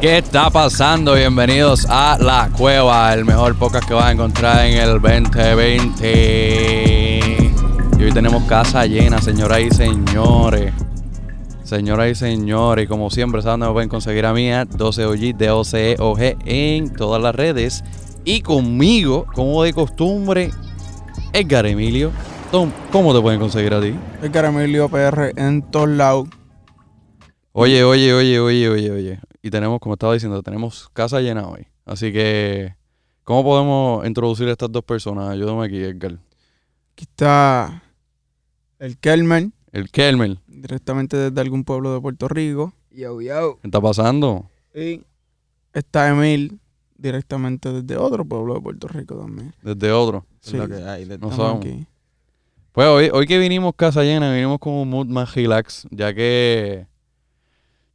[0.00, 1.14] ¿Qué está pasando?
[1.14, 7.52] Bienvenidos a La Cueva, el mejor podcast que vas a encontrar en el 2020.
[7.98, 10.72] Y hoy tenemos casa llena, señoras y señores.
[11.64, 16.36] Señoras y señores, y como siempre, saben dónde me pueden conseguir a mí, 12OG, D-O-C-E-O-G,
[16.44, 17.82] en todas las redes.
[18.24, 20.52] Y conmigo, como de costumbre,
[21.32, 22.12] Edgar Emilio.
[22.52, 23.96] Tom, ¿cómo te pueden conseguir a ti?
[24.22, 26.28] El Emilio PR en todos lados.
[27.50, 29.27] Oye, oye, oye, oye, oye, oye.
[29.42, 31.66] Y tenemos, como estaba diciendo, tenemos casa llena hoy.
[31.84, 32.74] Así que,
[33.24, 35.30] ¿cómo podemos introducir a estas dos personas?
[35.30, 36.18] Ayúdame aquí, Edgar.
[36.92, 37.82] Aquí está
[38.78, 40.38] el Kelmer, El Kelmer.
[40.48, 42.72] directamente desde algún pueblo de Puerto Rico.
[42.90, 43.58] Yo, yo.
[43.60, 44.50] ¿Qué está pasando?
[44.74, 45.02] Y
[45.72, 46.58] está Emil,
[46.96, 49.54] directamente desde otro pueblo de Puerto Rico también.
[49.62, 50.26] Desde otro.
[50.42, 51.06] Es Sí, lo que hay.
[51.06, 51.64] No sabemos.
[51.64, 51.86] aquí.
[52.72, 56.86] Pues hoy, hoy que vinimos casa llena, vinimos con un mood más relax, ya que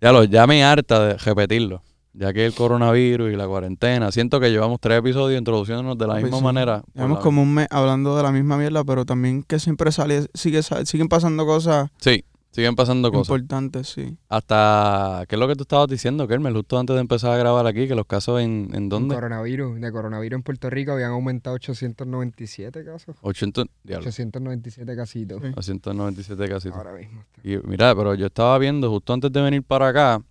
[0.03, 4.41] ya lo, ya me harta de repetirlo, ya que el coronavirus y la cuarentena, siento
[4.41, 6.43] que llevamos tres episodios introduciéndonos de la misma sí.
[6.43, 6.83] manera.
[6.93, 10.61] Llevamos como un mes hablando de la misma mierda, pero también que siempre sale, sigue,
[10.61, 13.27] siguen pasando cosas Sí, siguen pasando cosas.
[13.27, 14.15] importantes, sí.
[14.29, 16.53] Hasta, ¿qué es lo que tú estabas diciendo, Kermel?
[16.53, 19.15] Justo antes de empezar a grabar aquí, que los casos en, en Un dónde?
[19.15, 19.81] Coronavirus.
[19.81, 23.15] De coronavirus en Puerto Rico habían aumentado 897 casos.
[23.21, 25.41] 80, diablo, 897 casitos.
[25.41, 25.47] Sí.
[25.55, 26.69] 897 casi.
[26.69, 27.21] Ahora mismo.
[27.21, 27.41] está.
[27.49, 30.21] Y mira, pero yo estaba viendo justo antes de venir para acá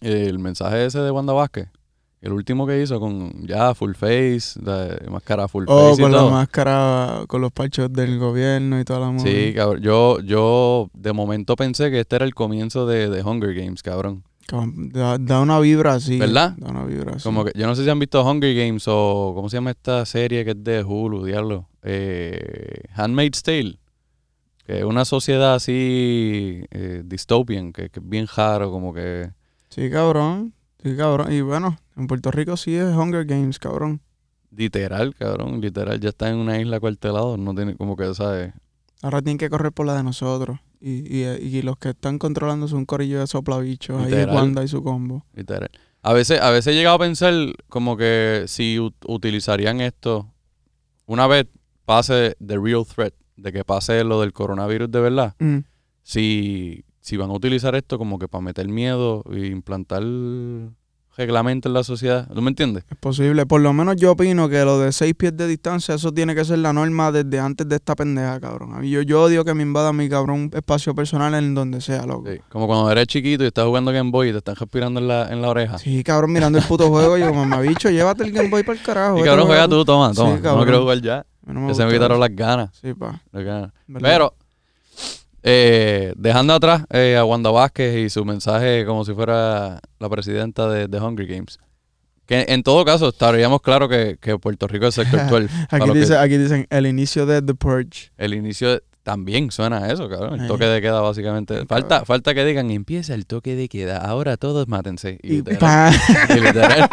[0.00, 1.68] el mensaje ese de Wanda Vázquez.
[2.20, 6.04] El último que hizo con ya full face, de máscara full O face y Oh,
[6.04, 6.30] con la todo.
[6.30, 9.54] máscara, con los parchos del gobierno y toda la Sí, movida.
[9.54, 9.82] cabrón.
[9.82, 14.22] Yo, yo de momento pensé que este era el comienzo de, de Hunger Games, cabrón.
[14.46, 16.18] Cabrón, Da, da una vibra así.
[16.18, 16.54] ¿Verdad?
[16.58, 17.22] Da una vibra así.
[17.24, 20.04] Como que yo no sé si han visto Hunger Games o ¿cómo se llama esta
[20.04, 21.68] serie que es de Hulu, diablo?
[21.82, 23.78] Eh, Handmaid's Tale.
[24.66, 29.30] Que es una sociedad así eh, dystopian, que, que es bien raro, como que
[29.70, 30.52] Sí, cabrón.
[30.82, 31.32] Sí, cabrón.
[31.32, 34.00] Y bueno, en Puerto Rico sí es Hunger Games, cabrón.
[34.50, 38.52] literal, cabrón, literal, ya está en una isla cuartelado, no tiene como que, ¿sabes?
[39.02, 40.58] Ahora tienen que correr por la de nosotros.
[40.80, 44.02] Y, y, y los que están controlando son un corillo de soplabichos.
[44.02, 44.26] Ahí es.
[44.26, 45.24] Wanda y su combo.
[45.34, 45.70] Literal.
[46.02, 47.32] A veces, a veces he llegado a pensar
[47.68, 50.32] como que si ut- utilizarían esto
[51.06, 51.46] una vez
[51.84, 55.58] pase the real threat, de que pase lo del coronavirus de verdad, Mm.
[56.02, 60.02] si, si van a utilizar esto como que para meter miedo e implantar
[61.16, 62.84] reglamento en la sociedad, ¿tú me entiendes?
[62.90, 63.44] Es posible.
[63.46, 66.44] Por lo menos yo opino que lo de seis pies de distancia, eso tiene que
[66.44, 68.74] ser la norma desde antes de esta pendeja, cabrón.
[68.74, 72.06] A mí yo, yo odio que me invada mi cabrón espacio personal en donde sea,
[72.06, 72.30] loco.
[72.30, 75.08] Sí, Como cuando eres chiquito y estás jugando Game Boy y te están respirando en
[75.08, 75.78] la, en la oreja.
[75.78, 78.84] Sí, cabrón, mirando el puto juego, yo, mamá bicho, llévate el Game Boy para el
[78.84, 79.18] carajo.
[79.18, 79.76] y cabrón, juega tú.
[79.80, 80.40] tú, toma, Sí, toma.
[80.56, 81.26] no quiero jugar ya.
[81.46, 82.20] No me Que se me quitaron eso.
[82.28, 82.70] las ganas.
[82.80, 83.20] Sí, pa.
[83.32, 83.72] las ganas.
[84.00, 84.34] Pero,
[85.42, 90.68] eh, dejando atrás eh, a Wanda Vázquez y su mensaje como si fuera la presidenta
[90.68, 91.58] de, de Hunger Games.
[92.26, 95.48] Que en todo caso estaríamos claro que, que Puerto Rico es sector 12.
[95.70, 98.12] para Aquí, que- dice, aquí dicen el inicio de The Purge.
[98.18, 100.34] el inicio de- también suena a eso, cabrón.
[100.34, 100.46] El Ay.
[100.48, 101.54] toque de queda, básicamente.
[101.56, 103.96] Ay, Falta, falta que digan, empieza el toque de queda.
[103.96, 105.18] Ahora todos mátense.
[105.22, 105.92] Y, Y literal, pa.
[106.36, 106.88] y literal.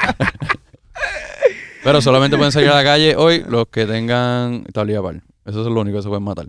[1.84, 5.22] Pero solamente pueden salir a la calle hoy los que tengan tablilla par.
[5.46, 6.48] Eso es lo único que se pueden matar.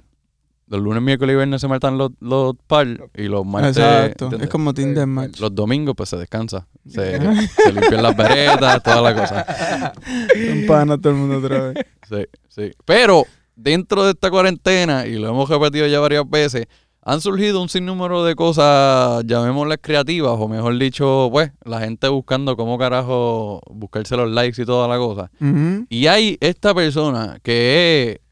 [0.68, 3.78] Los lunes, miércoles y viernes se matan los, los par y los martes...
[3.78, 4.30] Exacto.
[4.38, 5.40] Es como Tinder Match.
[5.40, 6.66] Los domingos pues se descansa.
[6.86, 7.18] Se,
[7.56, 9.46] se limpian las veredas, toda la cosa.
[10.46, 11.86] Son panas todo el mundo otra vez.
[12.08, 12.70] Sí, sí.
[12.86, 13.24] Pero
[13.54, 16.66] dentro de esta cuarentena, y lo hemos repetido ya varias veces,
[17.02, 22.56] han surgido un sinnúmero de cosas, llamémoslas creativas, o mejor dicho, pues, la gente buscando
[22.56, 25.30] cómo carajo buscarse los likes y toda la cosa.
[25.88, 28.27] Y hay esta persona que es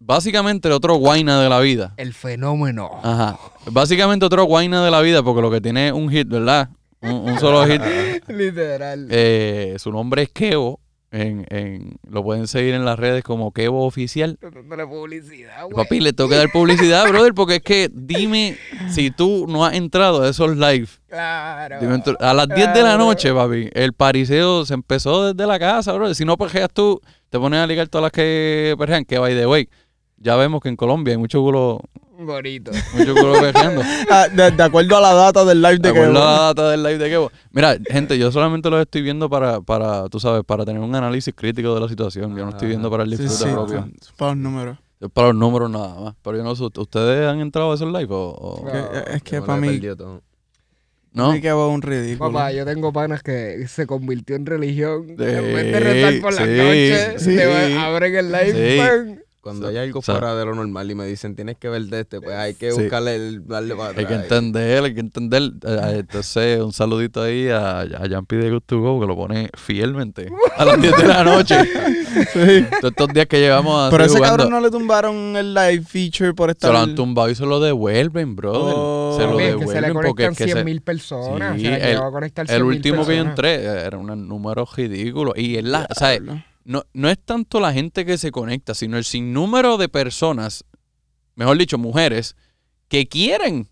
[0.00, 1.94] básicamente otro guaina de la vida.
[1.96, 2.90] El fenómeno.
[3.02, 3.38] Ajá.
[3.70, 6.70] Básicamente otro guaina de la vida, porque lo que tiene es un hit, ¿verdad?
[7.00, 7.80] Un, un solo hit.
[8.28, 9.06] Literal.
[9.10, 10.80] Eh, su nombre es Kevo.
[11.12, 14.38] En, en, lo pueden seguir en las redes como Kevo Oficial.
[14.40, 15.74] Dándole publicidad, güey.
[15.74, 18.56] Papi, le tengo que dar publicidad, brother, porque es que dime
[18.90, 20.86] si tú no has entrado a esos live.
[21.08, 21.80] Claro.
[21.80, 25.92] Dime a las 10 de la noche, papi, el pariseo se empezó desde la casa,
[25.94, 26.14] brother.
[26.14, 29.48] Si no perjeas tú, te pones a ligar todas las que perjean, que by the
[29.48, 29.68] way,
[30.20, 31.80] ya vemos que en Colombia hay mucho culo,
[32.18, 32.70] Bonito.
[32.96, 33.32] mucho culo.
[34.10, 36.40] Ah, de, de acuerdo a la data del live De de que acuerdo a la
[36.48, 37.32] data del live de Kevo.
[37.52, 41.32] Mira, gente, yo solamente lo estoy viendo para, para, tú sabes, para tener un análisis
[41.34, 42.36] crítico de la situación.
[42.36, 43.78] Yo no estoy viendo para el Sí, disfrute sí, propio.
[43.80, 44.78] son- son para los números.
[45.00, 46.14] Es para los números nada más.
[46.22, 48.28] Pero yo no sé, ¿ustedes han entrado a esos live o...?
[48.28, 49.80] o- Que- es que yo me pa' lo he mí-.
[51.12, 51.32] ¿No?
[51.32, 52.30] Me quedó un ridículo.
[52.32, 55.06] Papá, yo tengo panas que se convirtió en religión.
[55.08, 57.36] Sí, en vez de rezar por las sí, noches, sí.
[57.36, 59.22] va- abren el live.
[59.40, 59.42] Sí.
[59.42, 61.68] Cuando So- hay algo o sea- fuera de lo normal y me dicen tienes que
[61.68, 62.80] ver de este, pues hay que Sí.
[62.82, 65.42] buscarle el darle para Hay que entender, hay que entender.
[65.66, 69.48] Eh, Entonces, un saludito ahí a, a Jampi de Good to Go, que lo pone
[69.56, 71.56] fielmente a las 10 de la noche.
[72.10, 72.66] Sí.
[72.80, 75.82] Todos estos días que llevamos así Pero ese jugando, cabrón no le tumbaron el live
[75.88, 76.72] feature por se estar.
[76.72, 78.74] lo han tumbado y se lo devuelven, brother.
[78.76, 79.14] Oh.
[79.16, 81.56] se lo Papi, es que se le devuelven porque conectan es que se- 100.000 personas.
[81.56, 84.26] Sí, se el- llegó a conectar el 100.000 último que yo entré eh, era un
[84.28, 85.34] número ridículo.
[85.36, 86.18] Y es la, o sea,
[86.70, 90.64] no, no es tanto la gente que se conecta, sino el sinnúmero de personas,
[91.34, 92.36] mejor dicho, mujeres,
[92.86, 93.68] que quieren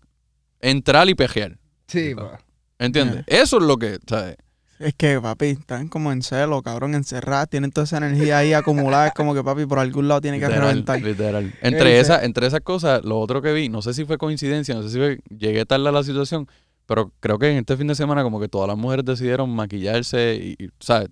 [0.59, 1.57] entrar y pejear.
[1.87, 2.41] Sí, pa.
[2.77, 3.23] ¿Entiendes?
[3.27, 4.35] Eso es lo que, ¿sabes?
[4.79, 9.07] Es que, papi, están como en celo, cabrón, encerradas, tienen toda esa energía ahí acumulada.
[9.07, 11.01] Es como que, papi, por algún lado tiene que Literal, reventar.
[11.01, 11.53] literal.
[11.61, 14.83] Entre, esas, entre esas cosas, lo otro que vi, no sé si fue coincidencia, no
[14.83, 16.49] sé si fue, llegué tarde a la situación,
[16.85, 20.35] pero creo que en este fin de semana como que todas las mujeres decidieron maquillarse
[20.35, 21.07] y, y, ¿sabes?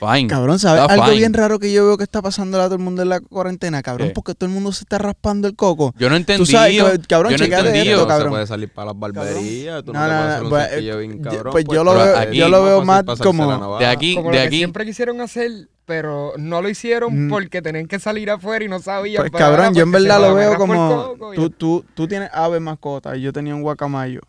[0.00, 0.26] Fine.
[0.28, 0.82] Cabrón, ¿sabes?
[0.82, 1.16] Está Algo fine.
[1.18, 3.82] bien raro que yo veo que está pasando a todo el mundo en la cuarentena,
[3.82, 4.14] cabrón, ¿Qué?
[4.14, 5.94] porque todo el mundo se está raspando el coco.
[5.98, 6.44] Yo no entendí.
[6.44, 8.26] Tú sabes, que- cabrón, yo no entendí, esto, no cabrón.
[8.28, 11.52] se puede salir para las barberías, tú no, No, pues, bien cabrón.
[11.52, 13.78] pues yo lo veo- aquí yo lo más veo más como-.
[13.78, 14.56] De aquí, Como de lo que aquí.
[14.58, 15.50] siempre quisieron hacer,
[15.86, 17.30] pero no lo hicieron Mm.
[17.30, 19.22] porque tenían que salir afuera y no sabían.
[19.22, 23.22] Pues cabrón, yo en verdad lo veo como tú, tú, tú tienes ave mascota y
[23.22, 24.20] yo tenía un guacamayo.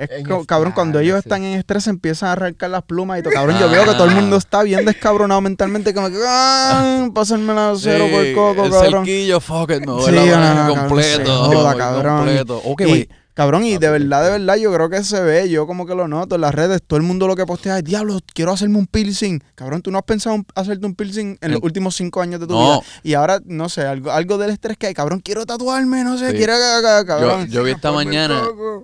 [0.00, 1.28] Es En cabrón, cuando ellos sí.
[1.28, 3.32] están en estrés empiezan a arrancar las plumas y todo.
[3.34, 7.08] Cabrón, yo veo que todo el mundo está bien descabronado mentalmente, como que ¡ah!
[7.14, 9.04] Pásenme la cero por coco, el cabrón.
[9.04, 11.16] cerquillo, fuck it, me voy Sí, la no, completo.
[11.16, 11.18] se
[11.50, 12.16] me joda, voy cabrón.
[12.16, 12.62] completo.
[12.64, 13.08] Ok, Y, güey.
[13.40, 16.06] Cabrón, y de verdad, de verdad, yo creo que se ve, yo como que lo
[16.06, 18.86] noto en las redes, todo el mundo lo que postea es, diablo, quiero hacerme un
[18.86, 19.40] piercing.
[19.54, 22.46] Cabrón, tú no has pensado en hacerte un piercing en los últimos cinco años de
[22.46, 22.60] tu No.
[22.64, 22.80] vida.
[23.02, 26.32] Y ahora, no sé, algo, algo del estrés que hay, cabrón, quiero tatuarme, no sé,
[26.32, 26.36] Sí.
[26.36, 27.48] quiero, ca- ca- cabrón.
[27.48, 28.42] Yo vi esta mañana,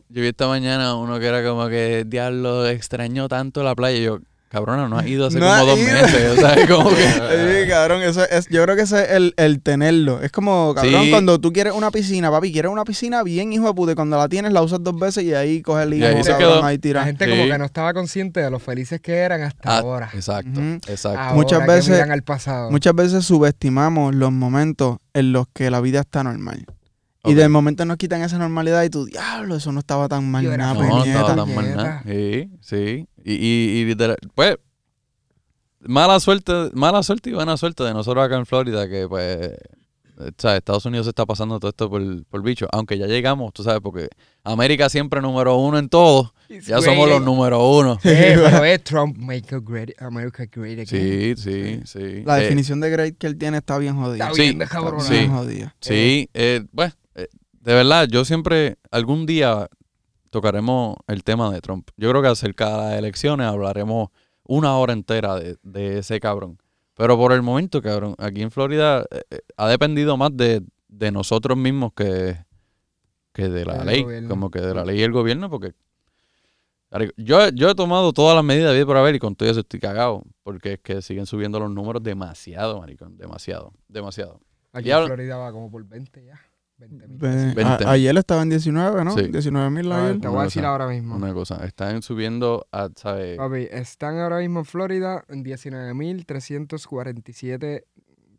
[0.09, 3.99] yo vi esta mañana uno que era como que, diablo, extraño tanto la playa.
[3.99, 5.93] Y yo, cabrona, no has ido hace No como dos ido.
[5.93, 6.31] meses.
[6.31, 6.97] O sea, como que...
[7.67, 10.21] Sí, cabrón, eso es, yo creo que ese es el, el tenerlo.
[10.23, 11.11] Es como, cabrón, Sí.
[11.11, 14.17] cuando tú quieres una piscina, papi, quieres una piscina bien, hijo de puta, y cuando
[14.17, 16.49] la tienes la usas dos veces y ahí coges el Y hijo, ahí se cabrón,
[16.53, 16.65] quedó.
[16.65, 17.05] ahí La tira.
[17.05, 17.31] gente Sí.
[17.31, 20.11] como que no estaba consciente de lo felices que eran hasta Ah, ahora.
[20.15, 20.75] Exacto, Ujú.
[20.87, 21.19] exacto.
[21.19, 22.71] Ahora Muchas que veces- miran al pasado.
[22.71, 26.67] Muchas veces subestimamos los momentos en los que la vida está normal.
[27.27, 30.45] Y del momento nos quitan esa normalidad y tú, diablo, eso no estaba tan mal
[30.57, 30.75] nada.
[30.75, 31.21] No, puñeta".
[31.21, 32.03] estaba tan mal nada.
[32.07, 33.09] Sí, sí.
[33.25, 34.57] Y, y, y literal- pues,
[35.81, 39.59] mala suerte, mala suerte y buena suerte de nosotros acá en Florida, que pues, eh,
[40.39, 40.59] ¿sabes?
[40.59, 42.67] Estados Unidos se está pasando todo esto por, por bicho.
[42.73, 44.09] Aunque ya llegamos, tú sabes, porque
[44.45, 46.33] América siempre número uno en todo.
[46.67, 47.99] Ya somos los número uno.
[48.05, 50.87] Eh, pero es Trump, make a great, America great again.
[50.87, 52.23] Sí, sí, sí.
[52.25, 54.25] La Eh, definición de great que él tiene está bien jodida.
[54.27, 55.03] Está Sí, bien, Está cabrón.
[55.09, 55.29] bien Sí.
[55.29, 55.77] jodida.
[55.81, 59.69] Sí, eh, bueno, eh, de verdad, yo siempre, algún día
[60.31, 61.89] tocaremos el tema de Trump.
[61.97, 64.11] Yo creo que acerca de las elecciones hablaremos
[64.45, 66.59] una hora entera de, de ese cabrón.
[66.95, 71.11] Pero por el momento, cabrón, aquí en Florida eh, eh, ha dependido más de, de
[71.11, 72.39] nosotros mismos que,
[73.33, 74.03] que de la ley.
[74.03, 74.29] gobierno.
[74.29, 75.75] Como que de la ley y el gobierno, porque
[77.17, 79.81] yo, yo he tomado todas las medidas bien por haber y con todo eso estoy
[79.81, 80.23] cagado.
[80.43, 83.17] Porque es que siguen subiendo los números demasiado, maricón.
[83.19, 84.41] Demasiado, demasiado.
[84.73, 86.41] Aquí Y en Florida va como por 20 ya.
[86.79, 87.17] 20 mil.
[87.19, 87.89] Ve- Veinte a- mil.
[87.89, 89.13] ayer estaba en 19, ¿no?
[89.17, 89.29] Sí.
[89.29, 90.21] 19 mil ayer.
[90.21, 90.73] te voy a decir cosa.
[90.73, 91.17] ahora mismo.
[91.17, 93.39] Una cosa, están subiendo a, ¿sabes?
[93.39, 97.85] Papi, están ahora mismo en Florida en 19.347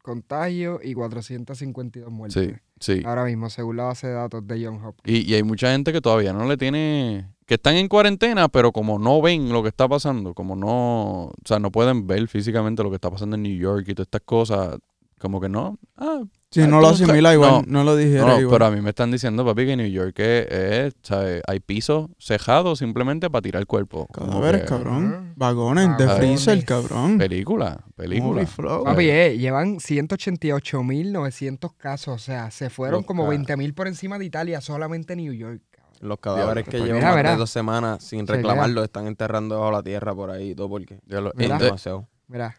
[0.02, 2.60] contagios y 452 muertes.
[2.80, 3.04] Sí, sí.
[3.06, 5.18] Ahora mismo, según la base de datos de John Hopkins.
[5.18, 8.72] Y, y hay mucha gente que todavía no le tiene, que están en cuarentena, pero
[8.72, 12.84] como no ven lo que está pasando, como no, o sea, no pueden ver físicamente
[12.84, 14.78] lo que está pasando en New York y todas estas cosas,
[15.20, 15.78] como que no.
[15.98, 18.56] Ah, Si Ah, no lo asimila igual, no, no, lo dijera no, igual.
[18.56, 21.42] pero a mí me están diciendo, papi, que New York es, es, ¿sabes?
[21.46, 24.08] Hay pisos cejados simplemente para tirar el cuerpo.
[24.14, 25.34] Cadáveres, que- cabrón.
[25.36, 27.18] Vagones de freezer, cabrón.
[27.18, 28.46] Película, película.
[28.48, 28.86] Flow.
[28.86, 32.16] Papi, eh, llevan 188.900 casos.
[32.16, 35.62] O sea, se fueron Los como ca- 20.000 por encima de Italia, solamente New York.
[35.72, 35.94] cabrón.
[36.00, 39.72] Los cadáveres que llevan mira, más de dos semanas sin Se reclamarlos están enterrando bajo
[39.72, 41.58] la tierra por ahí y todo porque Ya lo- Mira.
[41.58, 42.08] demasiado.
[42.28, 42.56] Mira,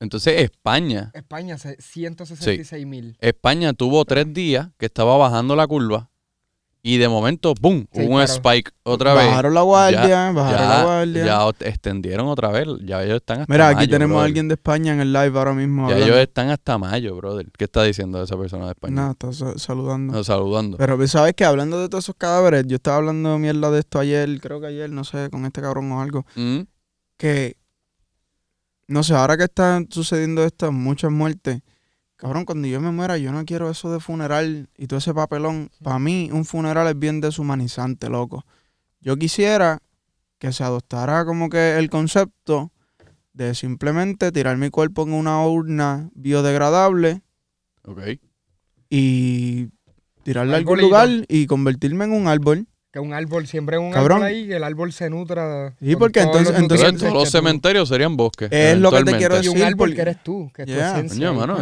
[0.00, 3.16] entonces España, España, se- 166.000.
[3.20, 6.08] España tuvo tres días que estaba bajando la curva
[6.82, 7.84] y de momento, ¡pum!
[7.92, 8.32] Sí, hubo un claro.
[8.32, 9.26] spike otra vez.
[9.26, 11.24] Bajaron la guardia, bajaron la guardia.
[11.26, 12.66] ya extendieron otra vez.
[12.86, 15.38] Ya ellos están hasta Mira, aquí mayo, tenemos a alguien de España en el live
[15.38, 15.82] ahora mismo.
[15.90, 16.14] Ya hablando.
[16.14, 17.50] ellos están hasta mayo, brother.
[17.58, 18.94] ¿Qué está diciendo esa persona de España?
[18.94, 20.14] Nada, está sa- saludando.
[20.14, 20.78] No, saludando.
[20.78, 23.98] Pero pues, sabes que hablando de todos esos cadáveres, yo estaba hablando mierda de esto
[23.98, 26.60] ayer, creo que ayer, no sé, con este cabrón o algo, Mm,
[27.18, 27.58] que
[28.90, 31.62] no sé, ahora que están sucediendo estas muchas muertes,
[32.16, 35.70] cabrón, cuando yo me muera, yo no quiero eso de funeral y todo ese papelón.
[35.80, 38.44] Para mí, un funeral es bien deshumanizante, loco.
[39.00, 39.78] Yo quisiera
[40.40, 42.72] que se adoptara como que el concepto
[43.32, 47.22] de simplemente tirar mi cuerpo en una urna biodegradable
[47.84, 48.00] ok.
[48.88, 49.68] y
[50.24, 52.66] tirarla a algún lugar y convertirme en un árbol.
[52.92, 54.16] Que un árbol, siempre un Cabrón.
[54.24, 55.76] árbol ahí, que el árbol se nutra.
[55.80, 58.48] Sí, con porque entonces- los entonces- Entonces, nutrientes todos los que tú- cementerios serían bosques.
[58.50, 59.50] Es lo que te quiero Y decir.
[59.56, 61.32] un árbol porque- que eres tú, que es tu esencia.
[61.32, 61.58] Mano,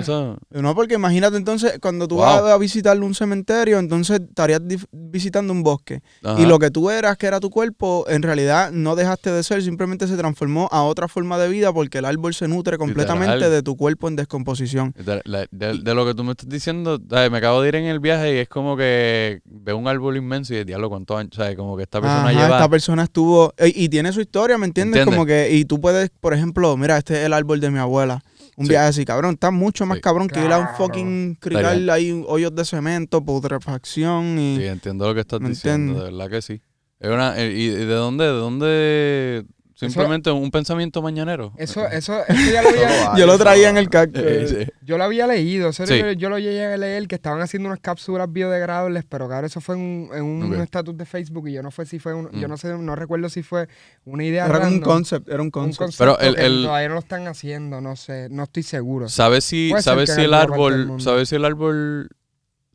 [0.50, 2.24] No, porque imagínate entonces, cuando tú Wow.
[2.24, 6.00] vas a visitar un cementerio, entonces estarías visitando un bosque.
[6.24, 6.40] ajá.
[6.40, 9.62] Y lo que tú eras, que era tu cuerpo, en realidad no dejaste de ser,
[9.62, 13.52] simplemente se transformó a otra forma de vida porque el árbol se nutre completamente Literal.
[13.52, 14.94] de tu cuerpo en descomposición.
[14.96, 17.74] De, la- de- de lo que tú me estás diciendo, ay, me acabo de ir
[17.74, 21.32] en el viaje y es como que veo un árbol inmenso y diablo, ¿cuántos años?
[21.38, 22.56] O sea, como que esta persona Ajá, lleva...
[22.56, 25.00] esta persona estuvo y tiene su historia, ¿me entiendes?
[25.00, 25.14] ¿Entiendes?
[25.16, 28.22] Como que y tú puedes, por ejemplo, mira, este es el árbol de mi abuela.
[28.56, 28.70] Un Sí.
[28.70, 30.02] viaje así, cabrón, está mucho más Sí.
[30.02, 35.06] cabrón que ir a un fucking crical ahí hoyos de cemento, putrefacción y Sí, entiendo
[35.06, 36.04] lo que estás ¿Me diciendo, entiendes?
[36.12, 36.62] de verdad que sí.
[37.00, 38.24] Es una, eh, ¿Y de dónde?
[38.24, 39.44] ¿De dónde?
[39.78, 41.52] Simplemente un pensamiento mañanero.
[41.56, 44.22] Eso, eso, eso ya lo había, yo lo traía en el cactus.
[44.24, 44.72] Eh, sí.
[44.82, 45.68] yo lo había leído.
[45.68, 45.98] eso Sí.
[45.98, 49.60] yo, yo lo llegué a leer que estaban haciendo unas cápsulas biodegradables, pero claro, eso
[49.60, 52.28] fue en un- en un estatus de Facebook y yo no fue si fue un-
[52.32, 52.50] yo Mm.
[52.50, 53.68] no sé, no recuerdo si fue
[54.04, 55.94] una idea Era un concept, era un un concept.
[55.96, 59.08] Pero el- que el- todavía no lo están haciendo, no sé, no estoy seguro.
[59.08, 62.08] ¿Sabes si, sabes si el árbol, sabes si el árbol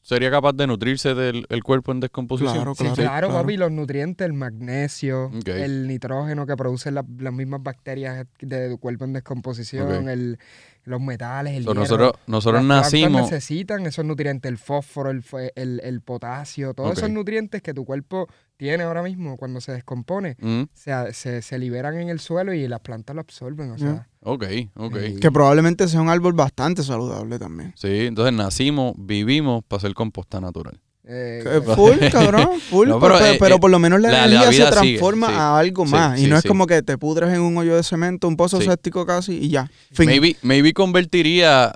[0.04, 2.54] sería capaz de nutrirse del el cuerpo en descomposición?
[2.54, 2.96] Claro, Sí, claro.
[2.96, 5.32] claro, papi, los nutrientes, el magnesio,
[5.64, 10.38] el nitrógeno que producen la- las mismas bacterias de tu cuerpo en descomposición, el,
[10.86, 11.82] los metales, el So, hierro.
[11.82, 13.22] nosotros nosotros Las plantas nacimos...
[13.32, 16.98] necesitan esos nutrientes, el fósforo, el, fue- el, el potasio, todos Ok.
[16.98, 21.58] esos nutrientes que tu cuerpo tiene ahora mismo cuando se descompone, Mm, se, se, se
[21.60, 23.72] liberan en el suelo y las plantas lo absorben.
[23.72, 24.44] O sea, ok,
[24.76, 24.98] ok.
[25.06, 25.16] Sí.
[25.20, 27.74] Que probablemente sea un árbol bastante saludable también.
[27.76, 30.80] Sí, entonces nacimos, vivimos para hacer composta natural.
[31.06, 32.88] Eh, Full, cabrón, full.
[32.88, 35.34] No, pero, eh, pero eh, por lo menos la, energía se sigue, transforma sí.
[35.36, 36.20] a algo Sí, más.
[36.20, 38.62] y sí, no es como que te pudres en un hoyo de cemento, un pozo
[38.62, 39.70] séptico casi y ya.
[39.92, 40.06] Fin.
[40.06, 41.74] Maybe, maybe convertiría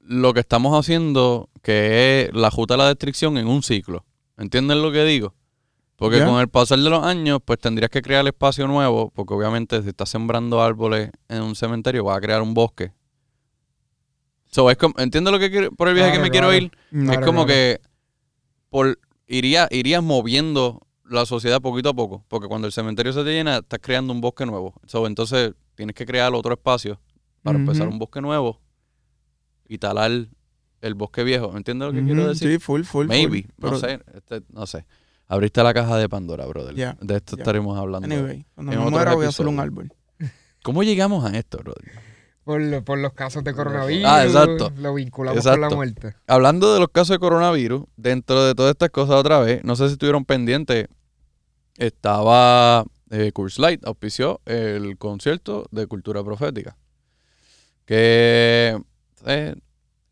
[0.00, 4.04] lo que estamos haciendo, que es la justa de la destrucción, en un ciclo.
[4.38, 5.34] ¿Entienden lo que digo?
[5.96, 9.82] Porque con el pasar de los años, pues tendrías que crear espacio nuevo, porque obviamente
[9.82, 12.92] si estás sembrando árboles en un cementerio, vas a crear un bosque.
[14.50, 16.70] So, es como, ¿Entiendes lo que quiero- por el viaje Claro, que me quiero ir?
[17.12, 17.80] Es como que
[18.70, 23.30] por iría, irías moviendo la sociedad poquito a poco, porque cuando el cementerio se te
[23.30, 24.74] llena, estás creando un bosque nuevo.
[24.86, 27.00] So, entonces tienes que crear otro espacio
[27.42, 28.60] para empezar un bosque nuevo
[29.68, 30.28] y talar
[30.80, 31.56] el bosque viejo.
[31.56, 32.52] ¿Entiendes lo que quiero decir?
[32.52, 33.06] Sí, full, full.
[33.06, 33.50] Maybe, full.
[33.50, 34.84] no Pero, sé, este, no sé.
[35.26, 36.74] Abriste la caja de Pandora, brother.
[36.74, 38.06] De esto estaremos hablando.
[38.06, 39.92] Anyway, cuando me muera voy a hacer un árbol.
[40.62, 42.07] ¿Cómo llegamos a esto, brother?
[42.48, 44.72] Por, lo- por los casos de coronavirus, Ah, exacto.
[44.78, 45.68] lo vinculamos con Exacto.
[45.68, 46.14] la muerte.
[46.26, 49.86] Hablando de los casos de coronavirus, dentro de todas estas cosas otra vez, no sé
[49.88, 50.86] si estuvieron pendientes,
[51.76, 56.76] estaba eh, Curse Light, auspició el concierto de cultura profética.
[57.84, 58.80] Que
[59.26, 59.54] eh,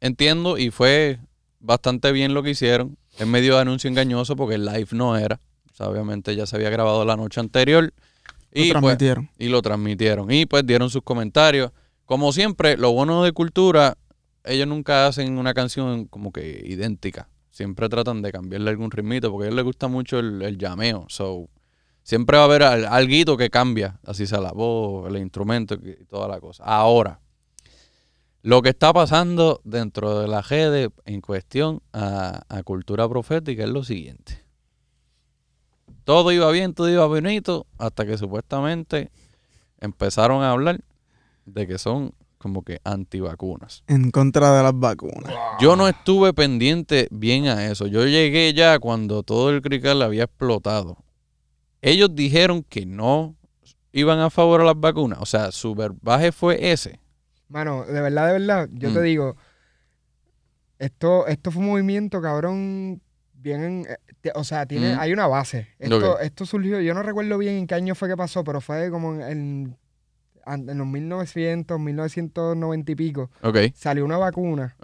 [0.00, 1.18] entiendo y fue
[1.60, 2.96] bastante bien lo que hicieron.
[3.18, 5.40] Es medio de anuncio engañoso porque el live no era.
[5.72, 7.84] O sea, obviamente ya se había grabado la noche anterior.
[7.84, 7.90] Lo
[8.52, 9.30] Y pues, transmitieron.
[9.38, 10.30] y lo transmitieron.
[10.30, 11.70] Y pues dieron sus comentarios.
[12.06, 13.98] Como siempre, lo bueno de cultura,
[14.44, 17.28] ellos nunca hacen una canción como que idéntica.
[17.50, 21.06] Siempre tratan de cambiarle algún ritmito porque a ellos les gusta mucho el, llameo.
[21.08, 21.48] So,
[22.04, 23.98] siempre va a haber al- alguito que cambia.
[24.04, 26.62] Así sea la voz, el instrumento y toda la cosa.
[26.64, 27.20] Ahora,
[28.42, 33.70] lo que está pasando dentro de la redes en cuestión a, a cultura profética es
[33.70, 34.44] lo siguiente.
[36.04, 39.10] Todo iba bien, todo iba bonito, hasta que supuestamente
[39.80, 40.80] empezaron a hablar
[41.46, 43.82] de que son como que antivacunas.
[43.86, 45.32] En contra de las vacunas.
[45.60, 47.86] Yo no estuve pendiente bien a eso.
[47.86, 50.98] Yo llegué ya cuando todo el crical había explotado.
[51.80, 53.34] Ellos dijeron que no
[53.92, 55.18] iban a favor a las vacunas.
[55.22, 57.00] O sea, su verbaje fue ese.
[57.48, 59.04] Mano, de verdad, de verdad, yo te Mm.
[59.04, 59.36] digo,
[60.78, 63.00] esto, esto fue un movimiento, cabrón,
[63.34, 64.98] bien, eh, te- o sea, tiene, Mm.
[65.00, 65.68] hay una base.
[65.78, 68.90] Esto, esto surgió, yo no recuerdo bien en qué año fue que pasó, pero fue
[68.90, 69.76] como en, en,
[70.46, 73.30] en los 1900, 1990 y pico,
[73.74, 74.76] salió una vacuna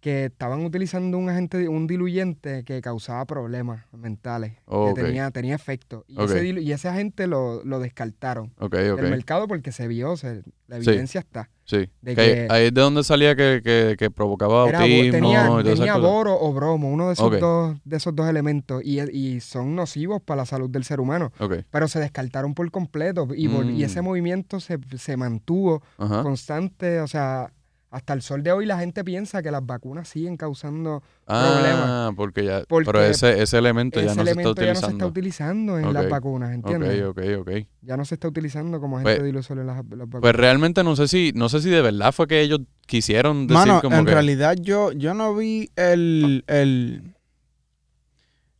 [0.00, 4.52] que estaban utilizando un agente, un diluyente que causaba problemas mentales,
[4.94, 6.04] que tenía, tenía efecto.
[6.06, 8.52] Y, ese, y ese agente lo, lo descartaron
[8.96, 10.90] del mercado porque se vio, se- la Sí.
[10.90, 11.48] evidencia está.
[11.66, 11.88] Sí.
[12.02, 15.10] de Que ahí- que- ahí es de donde salía que, que, que provocaba Era autismo
[15.12, 19.00] tenía y tenía boro o bromo, uno de esos, dos, de esos dos elementos, y,
[19.10, 21.32] y son nocivos para la salud del ser humano.
[21.70, 24.04] Pero se descartaron por completo y, y ese Mm.
[24.04, 26.22] movimiento se, se mantuvo Ajá.
[26.22, 27.50] constante, o sea,
[27.94, 32.44] hasta el sol de hoy la gente piensa que las vacunas siguen causando Ah, porque
[32.44, 32.64] ya.
[32.68, 35.06] Porque pero ese, ese elemento ya ese no elemento se ya está no se está
[35.06, 35.78] utilizando.
[35.78, 37.02] en las vacunas, ¿entiendes?
[37.04, 37.50] ok, ok, ok.
[37.82, 40.20] Ya no se está utilizando como agente Pues- dilusor en las, las vacunas.
[40.20, 43.66] Pues realmente no sé si, no sé si de verdad fue que ellos quisieron decir
[43.68, 44.12] Mano, como en que.
[44.12, 47.13] realidad yo, yo no vi el, el,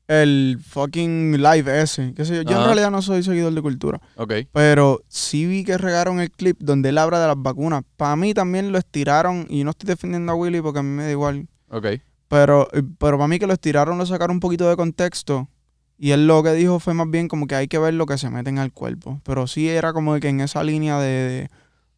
[0.09, 2.13] el fucking live ese.
[2.15, 2.43] qué sé yo.
[2.43, 4.01] Yo en realidad no soy seguidor de cultura.
[4.17, 4.33] Ok.
[4.53, 7.83] Pero sí vi que regaron el clip donde él habla de las vacunas.
[7.97, 11.05] Para mí también lo estiraron, y no estoy defendiendo a Willy porque a mí me
[11.05, 11.49] da igual.
[11.71, 11.87] Ok.
[12.29, 15.49] Pero, eh, pero para mí que lo estiraron, lo sacaron un poquito de contexto.
[15.97, 18.19] Y él lo que dijo fue más bien como que hay que ver lo que
[18.19, 19.21] se meten al cuerpo.
[19.25, 21.49] Pero sí era como que en esa línea de,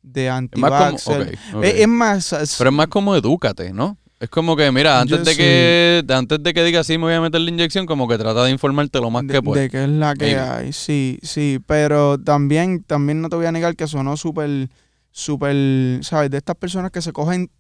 [0.02, 1.22] de, de Es más como.
[1.62, 2.32] es más...
[2.34, 3.96] es- Pero es más como edúcate, ¿no?
[4.18, 5.36] Es como que, mira, antes Yo de sí.
[5.36, 8.44] que antes de que diga sí me voy a meter la inyección, como que trata
[8.44, 9.64] de informarte lo más de, que puedas.
[9.64, 10.40] de que es la que Maybe.
[10.40, 14.70] hay, sí, sí, pero también, también no te voy a negar que sonó súper,
[15.10, 16.30] súper, ¿sabes?
[16.30, 17.50] De estas personas que se cogen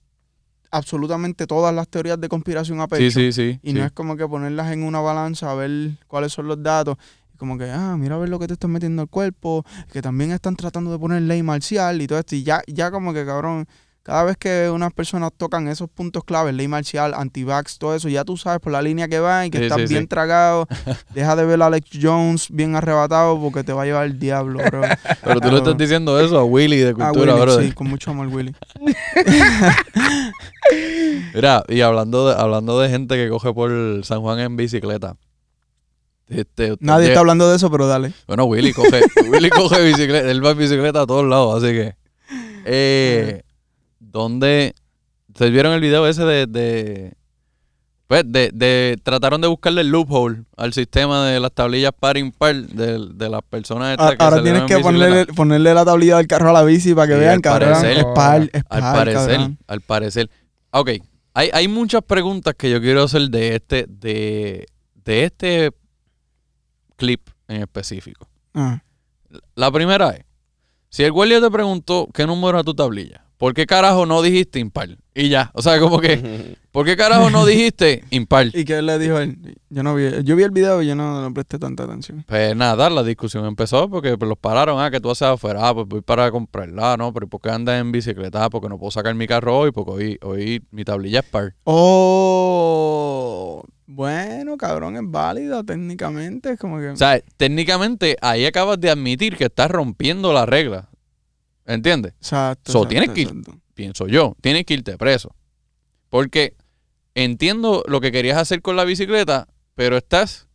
[0.70, 3.10] absolutamente todas las teorías de conspiración a pecho.
[3.10, 3.60] Sí, sí, sí.
[3.62, 3.78] Y sí.
[3.78, 5.70] no es como que ponerlas en una balanza a ver
[6.06, 6.96] cuáles son los datos.
[7.34, 10.00] Y como que, ah, mira a ver lo que te estás metiendo al cuerpo, que
[10.00, 12.34] también están tratando de poner ley marcial y todo esto.
[12.34, 13.66] Y ya, ya como que, cabrón,
[14.06, 18.24] cada vez que unas personas tocan esos puntos claves, ley marcial, anti-vax, todo eso, ya
[18.24, 20.06] tú sabes por la línea que va y que Sí, estás sí, bien sí.
[20.06, 20.68] tragado.
[21.12, 24.60] Deja de ver a Alex Jones bien arrebatado porque te va a llevar el diablo,
[24.64, 24.82] bro.
[25.24, 27.64] Pero tú le estás diciendo eso a Willy de cultura, Willy, brother.
[27.66, 28.54] sí, con mucho amor, Willy.
[31.34, 33.70] Mira, y hablando de, hablando de gente que coge por
[34.04, 35.16] San Juan en bicicleta.
[36.28, 38.12] Este, Nadie llega- está hablando de eso, pero dale.
[38.26, 41.94] Bueno, Willy coge, Willy coge bicicleta, él va en bicicleta a todos lados, así que.
[42.64, 43.42] Eh,
[44.16, 44.74] ¿Dónde?
[45.28, 47.12] ¿Ustedes vieron el video ese de, de
[48.06, 52.54] pues de, de trataron de buscarle el loophole al sistema de las tablillas par impar
[52.54, 56.16] de, de las personas estas A- que Ahora se tienes que ponerle, ponerle la tablilla
[56.16, 57.72] del carro a la bici para que Sí, vean, cabrón.
[57.72, 57.98] parecer.
[57.98, 59.58] Es par, es Al par, parecer, cabrón.
[59.66, 60.30] al parecer.
[60.70, 60.90] Ok,
[61.34, 64.66] hay, hay muchas preguntas que yo quiero hacer de este, de,
[65.04, 65.72] de este
[66.96, 68.26] clip en específico.
[68.54, 68.80] Ah.
[69.56, 70.24] La primera es,
[70.88, 74.58] si el guardia te preguntó qué número era tu tablilla, ¿por qué carajo no dijiste
[74.58, 74.96] impar?
[75.14, 78.48] Y ya, o sea, como que, ¿por qué carajo no dijiste impar?
[78.52, 79.58] ¿Y qué le dijo él?
[79.70, 82.24] Yo no vi, yo vi el video y yo no, no presté tanta atención.
[82.26, 85.74] Pues nada, la discusión empezó porque pues, los pararon, ah, que tú haces afuera, ah,
[85.74, 88.44] pues voy para comprarla, no, pero ¿por qué andas en bicicleta?
[88.44, 91.54] Ah, porque no puedo sacar mi carro hoy, porque hoy, hoy mi tablilla es par.
[91.64, 96.50] Oh, bueno, cabrón, es válida técnicamente.
[96.50, 96.88] Es como que.
[96.88, 100.90] O sea, técnicamente ahí acabas de admitir que estás rompiendo la regla.
[101.66, 102.12] ¿Entiendes?
[102.18, 102.72] exacto.
[102.72, 103.28] so, exacto, tienes que ir.
[103.28, 103.60] exacto.
[103.74, 104.36] Pienso yo.
[104.40, 105.34] Tienes que irte preso.
[106.08, 106.54] Porque
[107.14, 110.48] entiendo lo que querías hacer con la bicicleta, pero estás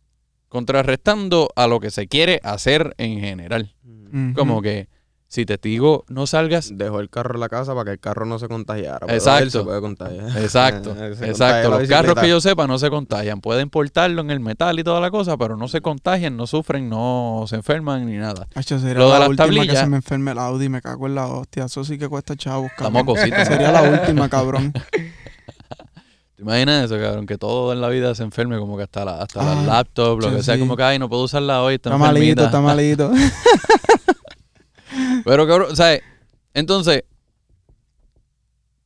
[0.48, 3.74] contrarrestando a lo que se quiere hacer en general.
[3.84, 4.34] Ujú.
[4.34, 4.88] Como que
[5.32, 6.72] si te digo no salgas.
[6.76, 9.06] Dejó el carro en la casa para que el carro no se contagiara.
[9.08, 9.42] Exacto.
[9.44, 10.26] él se puede contagiar.
[10.36, 11.70] Exacto, Se exacto.
[11.70, 13.40] Los carros que yo sepa no se contagian.
[13.40, 16.90] Pueden portarlo en el metal y toda la cosa, pero no se contagian, no sufren,
[16.90, 18.46] no se enferman ni nada.
[18.54, 20.82] Hacho, sería Lo de la las última que tablillas- se me enferme el Audi, me
[20.82, 21.64] cago en la hostia.
[21.64, 23.16] Eso sí que cuesta chavos, Estamos cabrón.
[23.16, 23.48] cositas.
[23.48, 24.72] Sería la última, cabrón.
[26.36, 27.24] ¿Te imaginas eso, cabrón?
[27.24, 30.24] Que todo en la vida se enferme, como que hasta, la, hasta Ah, las laptops,
[30.24, 30.60] lo sí, que sea, sí.
[30.60, 33.10] como que, ay, no puedo usarla hoy, está, Está malito, está malito.
[35.24, 36.02] Pero, cabrón, ¿sabes?
[36.54, 37.04] Entonces,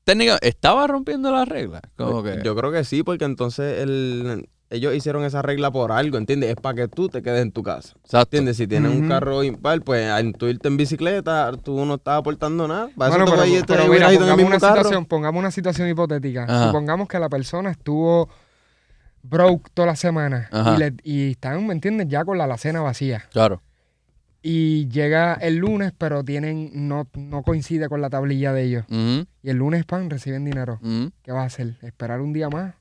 [0.05, 1.83] técnica, estaba rompiendo las reglas.
[1.97, 5.91] Como que, Pues, Yo creo que sí, porque entonces el, ellos hicieron esa regla por
[5.93, 6.51] algo, ¿entiendes?
[6.51, 7.95] Es para que tú te quedes en tu casa.
[8.05, 8.19] exacto.
[8.37, 8.57] ¿Entiendes?
[8.57, 12.69] Si tienes un carro impar, pues al tú irte en bicicleta, tú no estás aportando
[12.69, 12.89] nada.
[12.97, 14.77] Para Bueno, pero, te vas a pero te mira, pongamos una, carro.
[14.77, 16.45] situación, pongamos una situación hipotética.
[16.45, 16.67] Ajá.
[16.67, 18.29] Supongamos que la persona estuvo
[19.23, 20.75] broke toda la semana Ajá.
[20.75, 22.07] y, le- y están, ¿me entiendes?
[22.09, 23.25] Ya con la alacena vacía.
[23.33, 23.61] Claro.
[24.49, 28.85] Y llega el lunes, pero tienen no, no coincide con la tablilla de ellos.
[29.43, 30.79] Y el lunes, pan, reciben dinero.
[31.25, 31.75] ¿Qué vas a hacer?
[31.83, 32.75] ¿Esperar un día más?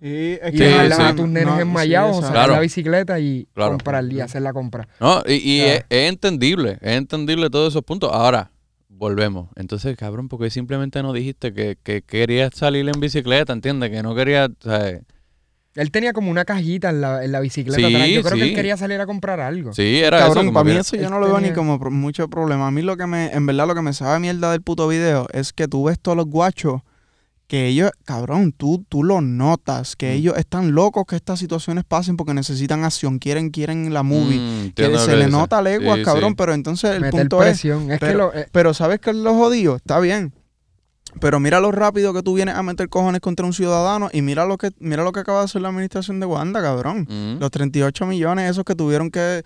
[0.00, 1.02] Es Y Sí, dejar sí.
[1.02, 2.52] a tus nenes no, enmayados, sí, o Claro.
[2.54, 3.72] la bicicleta y Claro.
[3.72, 4.88] comprar y hacer la compra.
[4.98, 8.10] No, y, y es, es entendible, es entendible todos esos puntos.
[8.10, 8.50] Ahora,
[8.88, 9.50] volvemos.
[9.56, 13.90] Entonces, cabrón, porque simplemente no dijiste que, que querías salir en bicicleta, ¿entiendes?
[13.90, 15.00] Que no querías, o sea,
[15.76, 17.78] Él tenía como una cajita en la, en la bicicleta.
[17.88, 18.08] Sí, atrás.
[18.08, 19.72] Yo creo que él quería salir a comprar algo.
[19.72, 20.26] sí, era eso.
[20.28, 22.66] Cabrón, como para mí que- eso yo no lo veo ni como mucho problema.
[22.66, 25.26] A mí lo que me, en verdad lo que me sabe mierda del puto video
[25.32, 26.82] es que tú ves todos los guachos
[27.46, 30.16] que ellos, cabrón, tú, tú lo notas, que Mm.
[30.18, 34.38] ellos están locos que estas situaciones pasen porque necesitan acción, quieren, quieren la movie.
[34.38, 36.34] Mm, que se que le nota leguas, Sí, cabrón, sí.
[36.38, 37.90] pero entonces el Meter punto es, presión.
[37.90, 39.74] Es que pero- lo, eh, pero ¿sabes qué es lo jodido?
[39.76, 40.32] Está bien.
[41.18, 44.44] Pero mira lo rápido que tú vienes a meter cojones contra un ciudadano y mira
[44.44, 47.06] lo que mira lo que acaba de hacer la administración de Wanda, cabrón.
[47.08, 47.40] Mm.
[47.40, 49.42] Los 38 millones esos que tuvieron que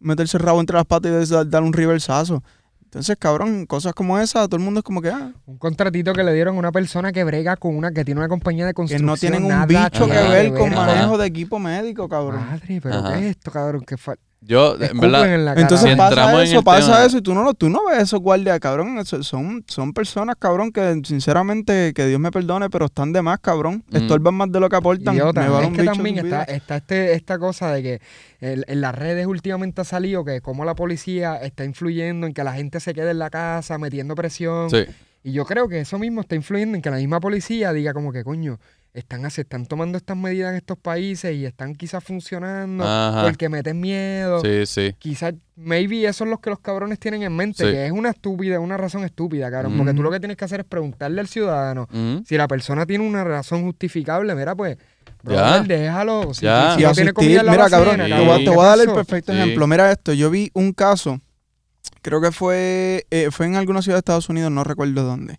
[0.00, 2.42] meterse el rabo entre las patas y dar un reversazo.
[2.84, 6.24] Entonces, cabrón, cosas como esas, todo el mundo es como que, ah, Un contratito que
[6.24, 8.76] le dieron a una persona que brega con una, que tiene una compañía de que
[8.76, 9.04] construcción.
[9.06, 12.40] no tienen un nada bicho que ver con manejo de equipo médico, cabrón.
[12.46, 13.12] Madre, pero Ajá.
[13.12, 13.82] ¿qué es esto, cabrón?
[13.86, 15.62] Que fa- Yo, en verdad, en la cara.
[15.62, 17.68] Entonces Si pasa entramos en eso, el pasa tema- eso y tú no, lo- tú
[17.68, 18.98] no ves esos guardias, cabrón.
[18.98, 23.40] Eso- son, son personas, cabrón, que sinceramente, que Dios me perdone, pero están de más,
[23.40, 23.82] cabrón.
[23.90, 23.96] Mm.
[23.96, 25.14] Estorban más de lo que aportan.
[25.14, 28.00] Idiota, Me vale es un que bicho también está, está este, esta cosa de que
[28.40, 32.44] el- en las redes últimamente ha salido que como la policía está influyendo en que
[32.44, 34.70] la gente se quede en la casa, metiendo presión.
[34.70, 34.84] sí.
[35.24, 38.12] Y yo creo que eso mismo está influyendo en que la misma policía diga como
[38.12, 38.60] que, coño,
[38.98, 43.22] están, se están tomando estas medidas en estos países y están quizás funcionando Ajá.
[43.24, 44.40] porque meten miedo.
[44.40, 44.94] Sí, sí.
[44.98, 47.70] Quizás, maybe eso es lo que los cabrones tienen en mente, Sí.
[47.72, 49.76] que es una estúpida, una razón estúpida, cabrón.
[49.76, 51.88] Porque tú lo que tienes que hacer es preguntarle al ciudadano
[52.26, 54.76] si la persona tiene una razón justificable, mira, pues,
[55.24, 55.58] Ya.
[55.58, 56.34] brother, déjalo.
[56.34, 56.74] Si, Ya.
[56.76, 58.10] si no tiene comida en la mira, cabrón, Sí.
[58.12, 59.38] te voy, a- te ¿qué voy a dar el perfecto Sí.
[59.38, 59.66] ejemplo.
[59.66, 61.20] Mira esto, yo vi un caso,
[62.02, 65.38] creo que fue, eh, fue en alguna ciudad de Estados Unidos, no recuerdo dónde.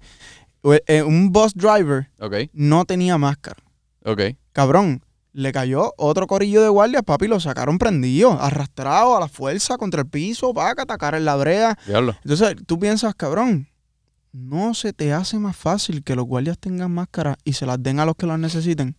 [0.63, 2.09] Eh, eh, un bus driver
[2.53, 3.57] no tenía máscara.
[4.03, 4.21] ok.
[4.51, 9.77] Cabrón, le cayó otro corillo de guardias, papi, lo sacaron prendido, arrastrado a la fuerza
[9.77, 11.77] contra el piso, para atacar en la brea.
[11.85, 12.15] Diablo.
[12.23, 13.69] Entonces, tú piensas, cabrón,
[14.33, 17.99] no se te hace más fácil que los guardias tengan máscara y se las den
[17.99, 18.95] a los que las necesiten.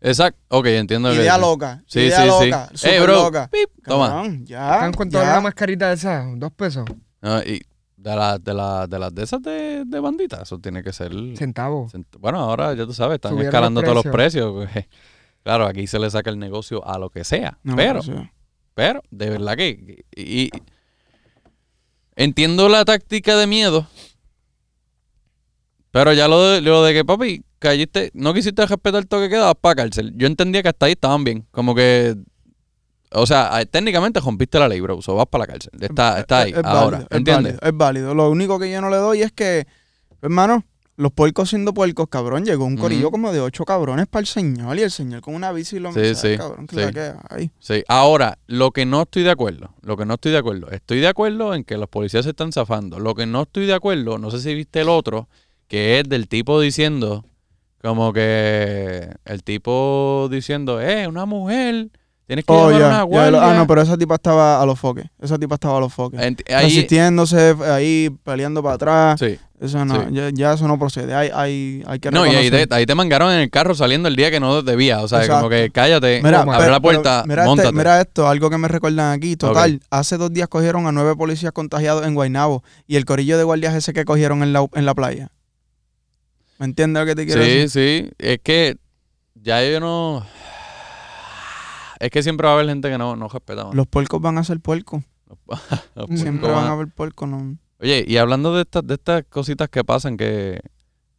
[0.00, 0.38] Exacto.
[0.48, 1.08] Ok, entiendo.
[1.08, 1.40] que Idea dices.
[1.40, 2.76] loca, Sí, idea sí, loca, sí.
[2.78, 3.14] súper Eh, bro.
[3.22, 3.48] loca.
[3.50, 4.08] Pip, toma.
[4.08, 5.32] Cabrón, ya, Están toda ya.
[5.32, 6.84] la mascarita esa, dos pesos,
[7.22, 7.62] No, y
[8.04, 11.10] de, la, de, la, de las de esas de, de banditas, eso tiene que ser...
[11.36, 11.92] centavos.
[11.94, 14.52] cent- Bueno, ahora ya tú sabes, están Subieron escalando los todos los precios.
[14.52, 14.86] pues.
[15.42, 17.58] Claro, aquí se le saca el negocio a lo que sea.
[17.62, 18.00] No, pero,
[18.74, 20.04] pero, de verdad que...
[20.16, 20.50] Y, y-
[22.16, 23.86] entiendo la táctica de miedo.
[25.90, 29.36] Pero ya lo de, lo de que, papi, caíste, no quisiste respetar el toque que
[29.36, 30.12] dabas para cárcel.
[30.16, 31.46] Yo entendía que hasta ahí estaban bien.
[31.50, 32.16] Como que...
[33.14, 35.00] O sea, técnicamente rompiste la ley, bro.
[35.02, 35.72] So vas para la cárcel.
[35.80, 36.98] Está, está ahí, es- es ahora.
[36.98, 37.52] válido, es ¿Entiendes?
[37.54, 38.14] válido, Es válido.
[38.14, 39.66] Lo único que yo no le doy es que,
[40.22, 40.64] hermano,
[40.96, 44.78] los puercos siendo puercos, cabrón, llegó un corillo como de ocho cabrones para el señor
[44.78, 46.82] y el señor con una bici y lo Sí, sí, cabrón, que sí.
[46.82, 47.50] la que hay.
[47.58, 51.00] Sí, ahora, lo que no estoy de acuerdo, lo que no estoy de acuerdo, estoy
[51.00, 53.00] de acuerdo en que los policías se están zafando.
[53.00, 55.28] Lo que no estoy de acuerdo, no sé si viste el otro,
[55.66, 57.24] que es del tipo diciendo,
[57.82, 61.88] como que el tipo diciendo, eh, una mujer,
[62.26, 63.50] tienes que Oh, llamar a ya, una ya guardia.
[63.50, 65.06] ah, no, pero esa tipa estaba a los foques.
[65.20, 66.20] Esa tipa estaba a los foques.
[66.46, 69.20] Resistiéndose, ahí peleando para atrás.
[69.20, 69.38] sí.
[69.60, 70.06] Eso no, Sí.
[70.10, 71.14] ya, ya eso no procede.
[71.14, 74.08] Hay, hay, hay que No, y ahí te, ahí te mangaron en el carro saliendo
[74.08, 75.00] el día que no debía.
[75.00, 78.28] O sea, como que cállate, Mira, abre pero- la puerta, pero mira, este- mira esto,
[78.28, 79.36] algo que me recuerdan aquí.
[79.36, 83.44] Total, hace dos días cogieron a nueve policías contagiados en Guaynabo y el corillo de
[83.44, 85.30] guardias ese que cogieron en la, en la playa.
[86.58, 87.70] ¿Me entiendes lo que te quiero Sí, decir?
[87.70, 88.10] sí.
[88.18, 88.76] Es que
[89.34, 90.26] ya yo no.
[92.00, 93.64] Es que siempre va a haber gente que no, no respeta.
[93.64, 93.74] mano.
[93.74, 95.02] Los puercos van a ser puercos.
[95.94, 97.28] Los Siempre puercos van van a haber puercos.
[97.28, 97.56] No.
[97.80, 100.60] Oye, y hablando de estas, de estas cositas que pasan que,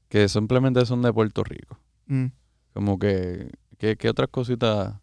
[0.10, 1.78] que simplemente son de Puerto Rico.
[2.08, 2.28] Mm.
[2.74, 4.96] Como que, ¿qué, otras cositas,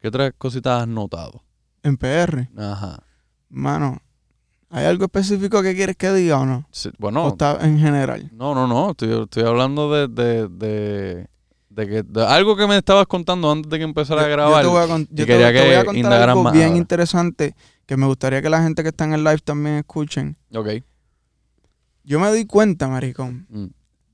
[0.00, 1.42] qué otras cositas has notado?
[1.82, 3.02] En PR, Ajá.
[3.48, 4.00] mano,
[4.70, 6.66] ¿hay algo específico que quieres que diga o no?
[6.70, 8.30] Sí, ¿O bueno, está en general?
[8.34, 8.90] no, no, no.
[8.90, 11.26] Estoy, estoy hablando de, de, de,
[11.74, 14.36] de que de algo que me estabas contando antes de que empezara a Yo- yo
[14.36, 14.62] grabar.
[14.62, 17.54] te voy a con- yo te voy a contar algo más bien interesante
[17.86, 20.36] que me gustaría que la gente que está en el live también escuchen.
[20.54, 20.68] Ok.
[22.04, 23.66] Yo me doy cuenta, maricón, Mm.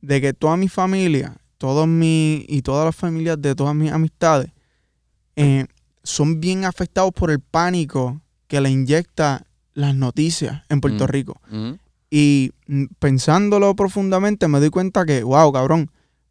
[0.03, 4.51] de que toda mi familia, todos mis y todas las familias de todas mis amistades
[5.37, 5.67] eh,
[6.03, 11.09] son bien afectados por el pánico que le inyecta las noticias en Puerto Mm.
[11.09, 11.41] Rico.
[11.51, 11.71] Mm.
[12.11, 12.53] Y
[12.99, 15.91] pensándolo profundamente me doy cuenta que, wow, cabrón,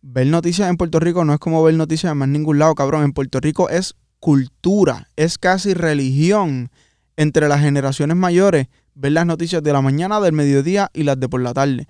[0.09, 3.03] ver noticias en Puerto Rico no es como ver noticias en más ningún lado, cabrón.
[3.03, 6.69] En Puerto Rico es cultura, es casi religión
[7.17, 11.29] entre las generaciones mayores ver las noticias de la mañana, del mediodía y las de
[11.29, 11.87] por la tarde.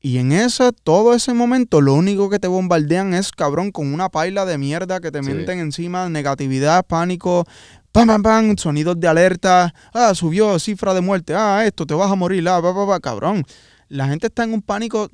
[0.00, 4.08] Y en ese, todo ese momento, lo único que te bombardean es, cabrón, con una
[4.08, 5.30] paila de mierda que te Sí.
[5.30, 7.44] mienten encima, negatividad, pánico,
[7.92, 12.10] pam, pam, pam, sonidos de alerta, ah, subió cifra de muerte, ah, esto, te vas
[12.10, 13.44] a morir, ah, pa, pa, pa, cabrón.
[13.88, 15.08] La gente está en un pánico.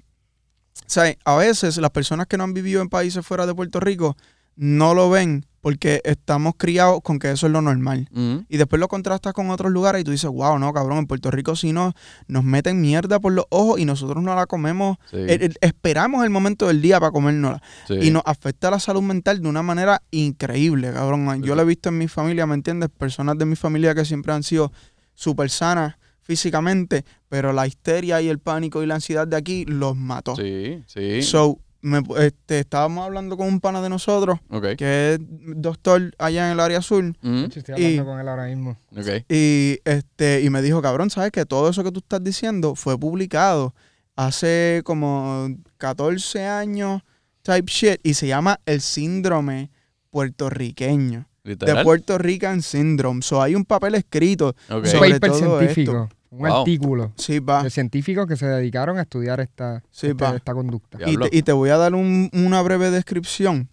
[0.88, 3.79] O sea, a veces las personas que no han vivido en países fuera de Puerto
[3.79, 4.16] Rico
[4.57, 8.09] no lo ven porque estamos criados con que eso es lo normal.
[8.48, 11.31] Y después lo contrastas con otros lugares y tú dices, wow, no, cabrón, en Puerto
[11.31, 11.92] Rico sí nos,
[12.27, 14.96] nos meten mierda por los ojos y nosotros no la comemos.
[15.11, 17.61] Sí, Eh, eh, esperamos el momento del día para comérnosla.
[17.87, 17.94] sí.
[18.01, 21.42] Y nos afecta la salud mental de una manera increíble, cabrón.
[21.42, 22.88] Yo lo he visto en mi familia, ¿me entiendes?
[22.88, 24.72] Personas de mi familia que siempre han sido
[25.14, 25.96] súper sanas
[26.29, 30.37] físicamente, pero la histeria y el pánico y la ansiedad de aquí los mató.
[30.37, 31.23] Sí, sí.
[31.23, 34.38] So, me- este, estábamos hablando con un pana de nosotros,
[34.77, 35.21] que es
[35.57, 38.77] doctor allá en el área sur, Mm, De estoy hablando Y- con él ahora mismo.
[39.31, 42.99] y, este, y me dijo, cabrón, ¿sabes que todo eso que tú estás diciendo fue
[42.99, 43.75] publicado
[44.17, 47.03] hace como 14 años,
[47.43, 49.71] type shit, y se llama el síndrome
[50.11, 51.27] puertorriqueño.
[51.45, 51.83] De Literal.
[51.85, 53.23] Puerto Rican Syndrome.
[53.23, 54.55] So, hay un papel escrito.
[54.69, 56.09] Sobre paper todo científico.
[56.31, 56.59] Un Wow.
[56.59, 60.99] artículo Sí, de científicos que se dedicaron a estudiar esta, Sí, este- esta conducta.
[61.07, 63.71] Y te, y te voy a dar un- una breve descripción.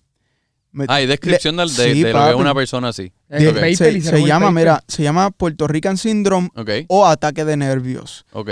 [0.71, 3.11] Me- Ah, hay descripción de, sí, de lo que es una persona así.
[3.29, 4.53] De- paper, se, llama, paper.
[4.53, 6.49] mira, se llama Puerto Rican Syndrome
[6.87, 8.25] o ataque de nervios.
[8.33, 8.49] ok.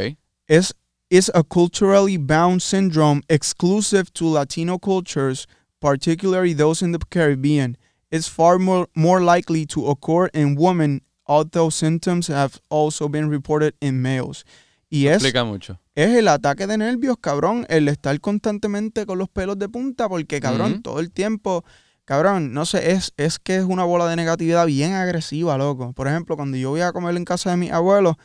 [0.47, 0.73] Es
[1.09, 5.47] is a culturally bound syndrome exclusive to Latino cultures,
[5.79, 7.77] particularly those in the Caribbean.
[8.09, 13.73] It's far more, more likely to occur in women, although symptoms have also been reported
[13.79, 14.45] in males.
[14.89, 15.79] Y es, Explica mucho.
[15.95, 20.39] es el ataque de nervios, cabrón, el estar constantemente con los pelos de punta, porque,
[20.39, 21.65] cabrón, todo el tiempo,
[22.05, 25.93] cabrón, no sé, es, es que es una bola de negatividad bien agresiva, loco.
[25.93, 28.15] Por ejemplo, cuando yo voy a comer en casa de mis abuelos,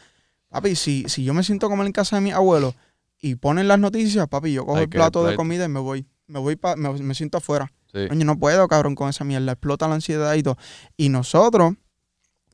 [0.51, 2.75] papi, si, si yo me siento a comer en casa de mis abuelos
[3.21, 6.07] y ponen las noticias, papi, yo cojo el plato de comida y me voy.
[6.27, 7.73] Me voy pa- me, me siento afuera.
[7.90, 8.01] Sí.
[8.14, 9.53] No puedo, cabrón, con esa mierda.
[9.53, 10.59] Explota la ansiedad y todo.
[10.99, 11.73] Y nosotros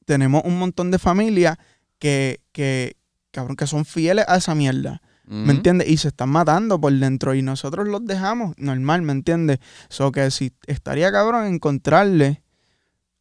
[0.05, 1.57] tenemos un montón de familias
[1.99, 2.97] que, que,
[3.31, 5.01] cabrón, que son fieles a esa mierda.
[5.27, 5.89] ¿Me entiendes?
[5.89, 9.59] Y se están matando por dentro y nosotros los dejamos normal, ¿me entiendes?
[9.89, 12.43] So que si estaría cabrón encontrarle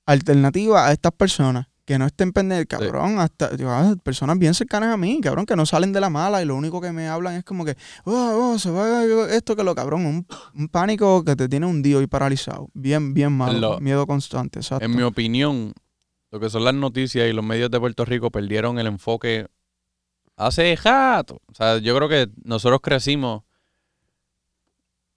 [0.06, 4.94] alternativa a estas personas que no estén pendientes, cabrón, hasta digo, ah, personas bien cercanas
[4.94, 7.36] a mí, cabrón, que no salen de la mala y lo único que me hablan
[7.36, 11.36] es como que, oh, oh, se va esto que lo cabrón, un, un pánico que
[11.36, 14.86] te tiene hundido y paralizado, bien, bien malo, Lo- miedo constante, exacto.
[14.86, 15.74] En mi opinión,
[16.34, 19.46] lo que son las noticias y los medios de Puerto Rico perdieron el enfoque
[20.36, 21.40] hace jato.
[21.46, 23.44] O sea, yo creo que nosotros crecimos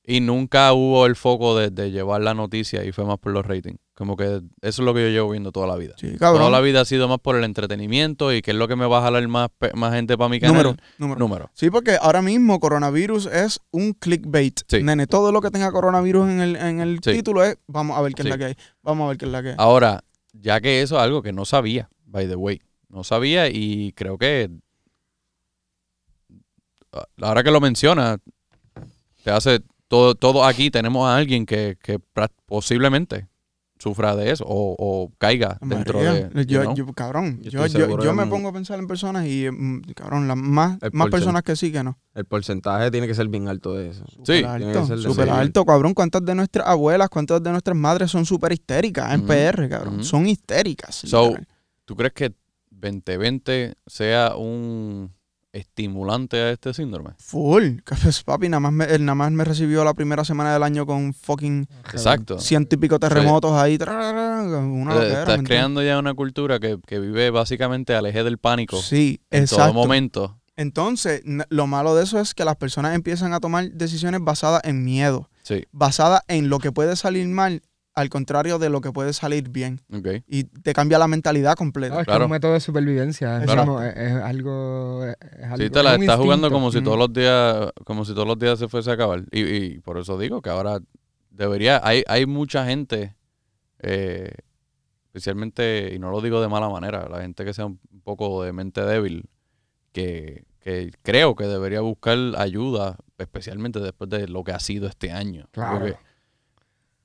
[0.05, 3.47] y nunca hubo el foco de, de llevar la noticia y fue más por los
[3.47, 3.79] ratings.
[3.95, 5.95] Como que eso es lo que yo llevo viendo toda la vida.
[5.97, 6.43] Sí, cabrón.
[6.43, 8.85] Toda la vida ha sido más por el entretenimiento y que es lo que me
[8.85, 10.55] va a jalar más, más gente para mi canal.
[10.55, 11.19] número, número.
[11.19, 11.51] Número.
[11.55, 14.61] Sí, porque ahora mismo coronavirus es un clickbait.
[14.69, 14.83] Sí.
[14.83, 17.13] Nene, todo lo que tenga coronavirus en el, en el Sí.
[17.15, 18.55] título es, vamos a ver qué es la que hay.
[18.83, 19.55] Vamos a ver qué es la que hay.
[19.57, 20.05] Ahora,
[20.41, 22.61] ya que eso es algo que no sabía, by the way.
[22.89, 24.51] No sabía y creo que
[27.21, 28.19] ahora que lo mencionas,
[29.23, 31.99] te hace todo, todo aquí tenemos a alguien que, que
[32.47, 33.29] posiblemente
[33.87, 36.29] sufra de eso o, o caiga dentro de.
[36.35, 36.75] yo, you know.
[36.75, 40.79] yo- cabrón, Yo yo, me pongo a pensar en personas y, mm, cabrón, las más,
[40.83, 41.97] El más personas que sí que no.
[42.15, 44.05] El porcentaje tiene que ser bien alto de eso.
[44.09, 44.41] Sí.
[44.41, 45.95] Súper Tiene alto, que ser de súper alto, cabrón.
[45.95, 50.03] ¿Cuántas de nuestras abuelas, cuántas de nuestras madres son súper histéricas en PR, cabrón?
[50.03, 50.97] Son histéricas.
[50.97, 51.47] So, literal.
[51.85, 52.35] ¿Tú crees que
[52.71, 55.13] 2020 sea un
[55.57, 57.11] estimulante a este síndrome?
[57.19, 57.81] Full.
[58.03, 60.87] Pues, papi, nada más, me, él nada más me recibió la primera semana del año
[60.87, 62.39] con fucking Exacto.
[62.39, 63.79] ciento y pico terremotos ahí.
[63.81, 68.23] Una Eh, loquera, ¿me Estás creando ya una cultura que, que vive básicamente al eje
[68.25, 69.65] del pánico Sí, en exacto.
[69.65, 70.39] todo momento.
[70.59, 74.85] Entonces, lo malo de eso es que las personas empiezan a tomar decisiones basadas en
[74.85, 77.63] miedo, Sí, basadas en lo que puede salir mal,
[77.97, 79.81] al contrario de lo que puede salir bien.
[80.29, 81.95] Y te cambia la mentalidad No, completa.
[81.95, 82.25] es que Claro.
[82.25, 83.37] es un método de supervivencia.
[83.39, 83.65] Es, Exacto.
[83.65, 85.05] como- es- es algo.
[85.05, 88.13] Es, algo Sí, te la es estás jugando como si todos los días, como si
[88.15, 89.25] todos los días se fuese a acabar.
[89.33, 90.79] Y, y por eso digo que ahora
[91.31, 93.17] debería, hay, hay mucha gente,
[93.81, 94.31] eh,
[95.07, 98.53] especialmente, y no lo digo de mala manera, la gente que sea un poco de
[98.53, 99.29] mente débil,
[99.93, 105.11] que, que creo que debería buscar ayuda, especialmente después de lo que ha sido este
[105.13, 105.47] año.
[105.53, 105.79] Claro.
[105.79, 105.97] Porque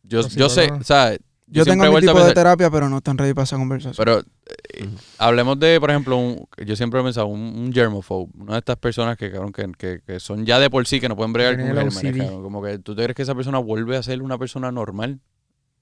[0.04, 1.16] yo, yo sé, o sea,
[1.48, 3.96] Yo tengo mi tipo de terapia, pero no están ready para esa conversación.
[3.98, 8.54] pero eh, hablemos de, por ejemplo, un- yo siempre he pensado, un, un germophobe, una
[8.54, 11.16] de estas personas que, cabrón, que, que, que son ya de por sí que no
[11.16, 11.76] pueden bregar con el
[12.18, 12.44] cabrón.
[12.44, 15.20] Como que tú te crees que esa persona vuelve a ser una persona normal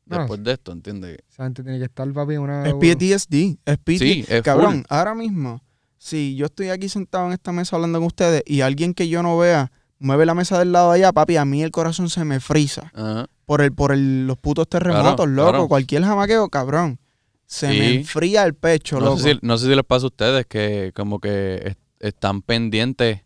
[0.06, 1.20] No, después de esto, ¿entiendes?
[1.30, 2.68] Esa gente tiene que estar, papi, una.
[2.68, 3.98] es PTSD, es PTSD.
[4.00, 4.82] Sí, es Cabrón, full.
[4.90, 5.62] ahora mismo,
[5.98, 9.22] si yo estoy aquí sentado en esta mesa hablando con ustedes y alguien que yo
[9.22, 12.24] no vea mueve la mesa del lado de allá, papi, a mí el corazón se
[12.26, 12.92] me frisa.
[12.96, 13.28] Ajá.
[13.50, 15.50] Por el, por el, los putos terremotos, Claro, loco.
[15.50, 15.68] claro.
[15.68, 17.00] Cualquier jamaqueo, cabrón.
[17.48, 19.18] Se me enfría el pecho, No loco.
[19.18, 23.22] sé, si, no sé si les pasa a ustedes que como que es- están pendientes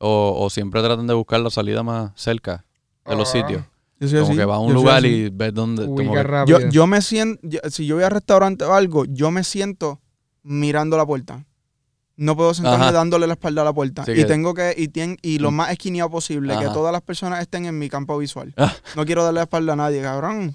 [0.00, 2.64] o, o siempre tratan de buscar la salida más cerca
[3.04, 3.32] de los Ah.
[3.32, 3.62] sitios.
[4.00, 5.86] Yo soy Como así, que va a un yo lugar y ves dónde...
[6.22, 6.58] rápido.
[6.60, 10.00] Yo, yo me siento, yo- si yo voy al restaurante o algo, yo me siento
[10.42, 11.44] mirando la puerta.
[12.16, 12.92] No puedo sentarme Ajá.
[12.92, 14.04] dándole la espalda a la puerta.
[14.04, 15.54] Sí y que- tengo que, y, tien- y lo Mm.
[15.54, 18.52] más esquineado posible, que todas las personas estén en mi campo visual.
[18.56, 18.72] Ah.
[18.96, 20.54] No quiero darle la espalda a nadie, cabrón.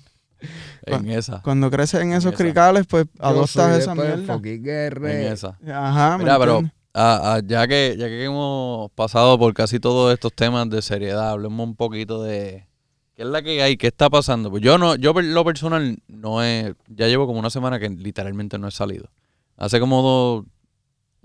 [0.86, 1.42] en esa.
[1.42, 2.44] Cuando creces en esos esa.
[2.44, 4.36] cricales, pues adoptas esa mierda.
[4.46, 5.58] En esa.
[5.68, 6.62] Ajá, ¿me Mira, pero
[6.94, 11.32] ah, ah, ya, que, ya que hemos pasado por casi todos estos temas de seriedad,
[11.32, 12.68] hablemos un poquito de,
[13.16, 13.78] ¿Qué es la que hay?
[13.78, 14.52] ¿Qué está pasando?
[14.52, 18.60] Pues yo no, yo lo personal no he, ya llevo como una semana que literalmente
[18.60, 19.10] no he salido.
[19.58, 20.46] Hace como dos,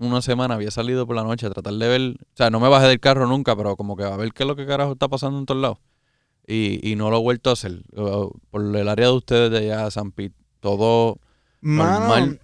[0.07, 2.67] una semana había salido por la noche a tratar de ver, o sea, no me
[2.69, 5.07] bajé del carro nunca, pero como que a ver qué es lo que carajo está
[5.07, 5.77] pasando en todos lados.
[6.45, 7.83] Y, y no lo he vuelto a hacer.
[8.51, 11.19] Por el área de ustedes de allá, San Pete, todo
[11.61, 12.41] Mano, Normal.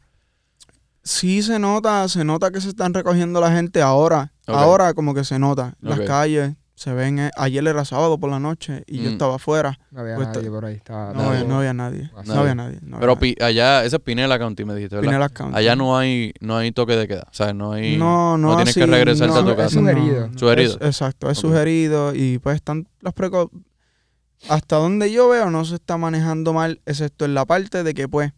[1.04, 4.32] sí se nota, se nota que se están recogiendo la gente ahora.
[4.48, 5.76] Ahora como que se nota.
[5.82, 7.20] Las calles se ven.
[7.20, 9.14] eh, Ayer era sábado por la noche y yo Mm.
[9.14, 9.78] estaba afuera.
[9.92, 10.76] No había Pues nadie por ahí.
[10.76, 12.10] Estaba No, había, no había nadie.
[12.16, 12.34] Nadie.
[12.34, 12.80] No había nadie.
[12.82, 13.36] no había Pero nadie.
[13.42, 15.12] allá, ese es Pinela County, me dijiste, ¿verdad?
[15.12, 15.58] Pinellas County.
[15.58, 17.28] Allá no hay, no hay toque de queda.
[17.30, 17.98] O sea, no hay.
[17.98, 19.70] no, no, tienes que regresarte no, a tu es casa.
[19.72, 20.28] sugerido.
[20.30, 20.78] no, Sugerido.
[20.80, 21.42] es- exacto, es Ok.
[21.42, 23.52] sugerido y pues están las preco
[24.48, 28.08] hasta donde yo veo no se está manejando mal, excepto en la parte de que
[28.08, 28.32] pues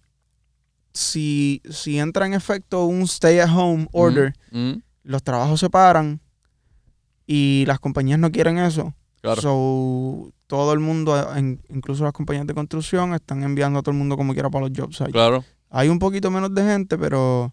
[0.94, 6.20] si, si entra en efecto un stay at home order, Mm, los trabajos se paran
[7.32, 8.94] y las compañías no quieren eso.
[9.22, 9.42] claro.
[9.42, 13.98] So, todo el mundo, en- incluso las compañías de construcción, están enviando a todo el
[13.98, 15.14] mundo como quiera para los job sites.
[15.14, 15.44] claro.
[15.70, 17.52] Hay un poquito menos de gente, pero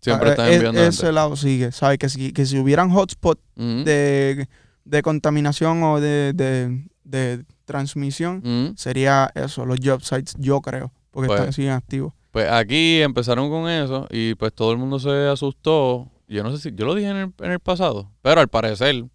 [0.00, 1.12] Siempre ah, están e- enviando ese gente.
[1.12, 1.72] lado sigue.
[1.72, 1.98] ¿Sabes?
[1.98, 4.46] Que si, que si hubieran hotspots de,
[4.84, 11.26] de contaminación o de, de- de transmisión, sería eso, los job sites, yo creo, porque
[11.28, 12.12] Pues- están, siguen activos.
[12.30, 16.06] Pues aquí empezaron con eso y pues todo el mundo se asustó.
[16.28, 19.06] Yo no sé si, yo lo dije en el, en el pasado, pero al parecer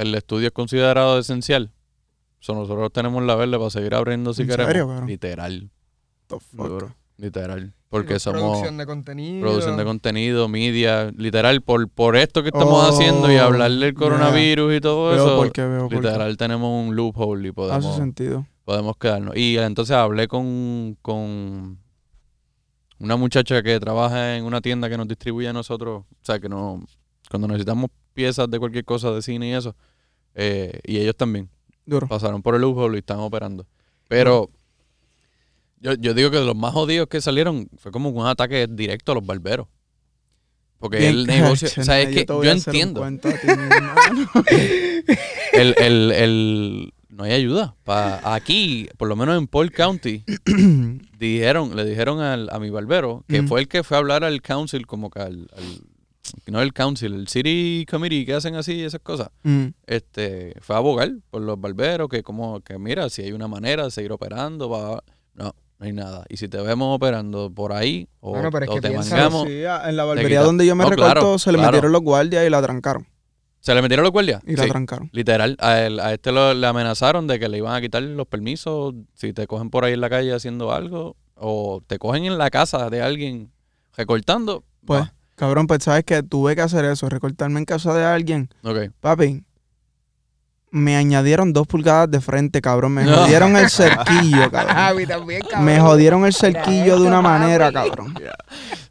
[0.00, 1.70] el estudio es considerado esencial.
[2.40, 4.72] So, nosotros tenemos la verde para seguir abriendo si ¿En queremos.
[4.72, 5.06] serio?
[5.06, 5.70] Literal,
[6.28, 6.66] The fuck?
[6.68, 6.94] Duro.
[7.18, 7.74] literal.
[7.90, 9.40] Porque somos Producción de contenido.
[9.40, 13.94] producción de contenido, media, literal, por, por esto que estamos Oh, haciendo y hablar del
[13.94, 15.52] coronavirus y todo Veo eso.
[15.68, 15.88] veo.
[15.90, 18.46] Literal, tenemos un loophole y Hace podemos, sentido.
[18.64, 19.36] podemos quedarnos.
[19.36, 21.78] Y entonces hablé con, con
[23.00, 26.48] una muchacha que trabaja en una tienda que nos distribuye a nosotros, o sea, que
[26.48, 26.84] no,
[27.28, 29.74] cuando necesitamos piezas de cualquier cosa de cine y eso,
[30.34, 31.48] eh, y ellos también
[31.86, 32.06] Duro.
[32.08, 33.66] pasaron por el loophole y están operando.
[34.08, 34.50] Pero
[35.80, 39.12] yo, yo digo que de los más jodidos que salieron fue como un ataque directo
[39.12, 39.66] a los barberos.
[40.78, 43.04] Porque Bien, el negocio, o sea, es que yo entiendo,
[45.52, 47.76] el, el, el, no hay ayuda.
[47.84, 50.24] Pa, aquí, por lo menos en Paul County,
[51.18, 53.48] dijeron, le dijeron al, a mi barbero, que Mm.
[53.48, 55.82] fue el que fue a hablar al council, como que al, al-
[56.46, 59.30] no el council, el city committee que hacen así esas cosas.
[59.42, 59.66] Mm.
[59.86, 63.84] Este, fue a abogar por los barberos, que como, que mira, si hay una manera
[63.84, 65.02] de seguir operando, va,
[65.34, 65.44] no,
[65.78, 66.24] no hay nada.
[66.28, 69.14] Y si te vemos operando por ahí, o, Bueno, pero es o que te piensa-
[69.16, 71.72] mangamos, Sí, a- en la barbería donde yo me No, recorto claro, se le claro.
[71.72, 73.06] metieron los guardias y la trancaron.
[73.62, 74.40] ¿se le metieron los guardias?
[74.46, 74.70] Y la Sí.
[74.70, 75.10] trancaron.
[75.12, 78.26] Literal, a, él- a este lo- le amenazaron de que le iban a quitar los
[78.26, 82.38] permisos si te cogen por ahí en la calle haciendo algo o te cogen en
[82.38, 83.50] la casa de alguien
[83.94, 84.64] recortando.
[84.86, 85.02] Pues.
[85.40, 88.48] Cabrón, pues sabes que tuve que hacer eso, recortarme en casa de alguien.
[88.62, 88.90] Ok.
[89.00, 89.42] Papi,
[90.70, 92.92] me añadieron dos pulgadas de frente, cabrón.
[92.92, 93.16] Me No.
[93.16, 94.76] jodieron el cerquillo, Ah, cabrón.
[94.78, 95.64] a mí también, cabrón.
[95.64, 97.28] Me jodieron el cerquillo de una Papi.
[97.28, 98.14] manera, cabrón.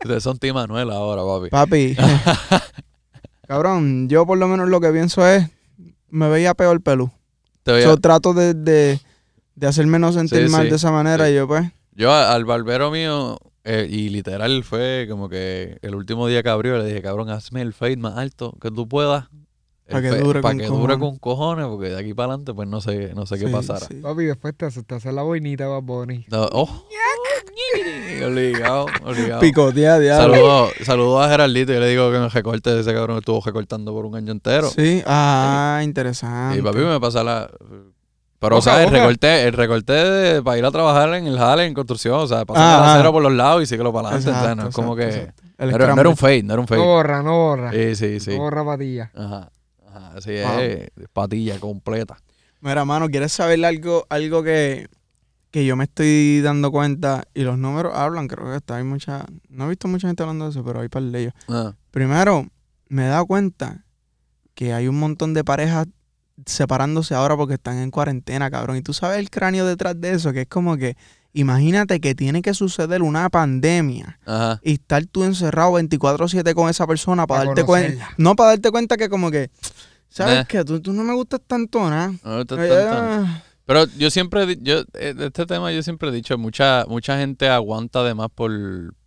[0.03, 1.49] Ustedes son Tim Manuel ahora, papi.
[1.49, 1.97] Papi.
[3.47, 5.47] cabrón, yo por lo menos lo que pienso es,
[6.09, 7.11] me veía peor pelú.
[7.63, 8.99] Te veía- Yo trato de, de,
[9.55, 11.31] de hacerme no sentir Sí, mal sí, de esa manera sí.
[11.31, 11.69] y yo pues...
[11.93, 13.37] Yo al barbero mío,
[13.71, 17.61] eh, y literal fue como que el último día que abrió, le dije, cabrón, hazme
[17.61, 19.25] el fade más alto que tú puedas.
[19.87, 22.67] Pa' que dure para con que dure con cojones, porque de aquí para adelante, pues
[22.67, 23.85] no sé, no sé qué pasará.
[23.85, 23.95] sí.
[24.01, 26.25] Papi, después te, te hace la boinita, Bad Bunny.
[26.31, 26.87] No, oh.
[28.25, 29.39] obligado, obligado.
[29.39, 30.33] Picotea, diablo.
[30.33, 31.71] Saludo, saludo a Geraldito.
[31.71, 34.31] Yo le digo que me recorte de ese cabrón que estuvo recortando por un año
[34.31, 34.69] entero.
[34.71, 36.57] Sí, ah, interesante.
[36.57, 37.51] Y papi me pasa la.
[38.39, 41.37] Pero, o Boca sea, el recorte, el recorte de- para ir a trabajar en el
[41.37, 43.11] jale, en construcción, o sea, pasar Ah, el acero ah.
[43.11, 44.29] por los lados y síguelo para adelante.
[44.29, 45.03] o sea, no es Exacto, como que.
[45.03, 45.43] exacto, exacto.
[45.57, 46.81] El No era, no un fade, no era un No fade.
[46.81, 47.71] borra, no borra.
[47.73, 48.31] Sí, sí, sí.
[48.31, 49.11] No borra patilla.
[49.13, 49.49] Ajá.
[49.87, 50.11] Ajá.
[50.15, 50.59] Así Wow.
[50.59, 52.17] es, patilla completa.
[52.61, 54.87] Mira, mano, ¿quieres saber algo, algo que,
[55.51, 57.23] que yo me estoy dando cuenta?
[57.33, 58.77] Y los números hablan, creo que está.
[58.77, 59.25] Hay mucha.
[59.49, 61.33] No he visto mucha gente hablando de eso, pero hay par de ellos.
[61.49, 62.47] Ah, Primero,
[62.87, 63.83] me he dado cuenta
[64.53, 65.87] que hay un montón de parejas
[66.45, 68.77] separándose ahora porque están en cuarentena, cabrón.
[68.77, 70.95] Y tú sabes el cráneo detrás de eso, que es como que.
[71.31, 74.59] Imagínate que tiene que suceder una pandemia Ajá.
[74.63, 78.09] y estar tú encerrado 24/7 con esa persona para Pa' darte cuenta.
[78.17, 79.51] No, para darte cuenta que como que,
[80.09, 80.43] ¿sabes Nah.
[80.45, 80.65] qué?
[80.65, 82.11] Tú, tú no me gustas tanto, nada.
[82.23, 85.71] No, esto Eh, es tan- tan- ah, Pero yo siempre, yo, eh, de este tema
[85.71, 88.51] yo siempre he dicho, mucha, mucha gente aguanta además por,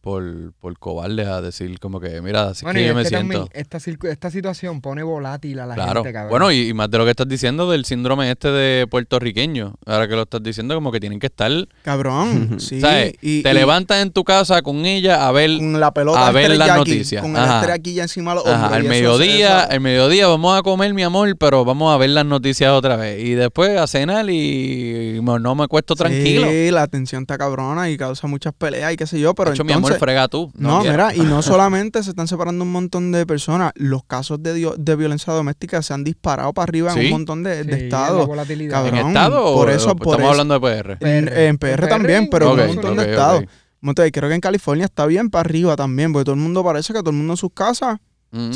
[0.03, 3.03] por, por cobardes a decir como que, mira, así Bueno, que y yo es me
[3.05, 3.49] que siento.
[3.53, 6.03] esta, circu- esta situación pone volátil a la Claro.
[6.03, 6.31] gente, cabrón.
[6.31, 9.75] Bueno, y, y más de lo que estás diciendo del síndrome este de puertorriqueño.
[9.87, 11.51] Ahora que lo estás diciendo, como que tienen que estar.
[11.83, 12.81] Cabrón, sí.
[12.81, 13.15] ¿sabes?
[13.23, 15.57] y- te y levantas en tu casa con ella a ver.
[15.57, 17.23] con la pelota a ver las noticias.
[17.23, 17.55] Con Ajá.
[17.55, 18.45] el teriyaki ya encima los.
[18.45, 22.27] Ajá, al mediodía, al mediodía vamos a comer, mi amor, pero vamos a ver las
[22.27, 23.23] noticias otra vez.
[23.25, 26.49] Y después a cenar y, y no me acuesto tranquilo.
[26.51, 29.55] Sí, la tensión está cabrona y causa muchas peleas y qué sé yo, pero De
[29.55, 29.92] hecho, mi entonces...
[29.93, 30.51] amor, frega tú.
[30.55, 34.73] No, mira, y no solamente se están separando un montón de personas, los casos de,
[34.77, 37.79] de violencia doméstica se han disparado para arriba en un montón de, Sí, de la
[37.79, 38.27] estados.
[38.27, 38.87] volatilidad.
[38.87, 40.93] ¿En cabrón, estado por eso- o por estamos eso- hablando de PR?
[41.01, 41.47] En, PR.
[41.47, 43.45] en PR En también, pero en un montón de estados.
[43.81, 46.93] Monte, creo que en California está bien para arriba también, porque todo el mundo parece
[46.93, 47.99] que todo el mundo en sus casas.
[48.31, 48.51] Mm.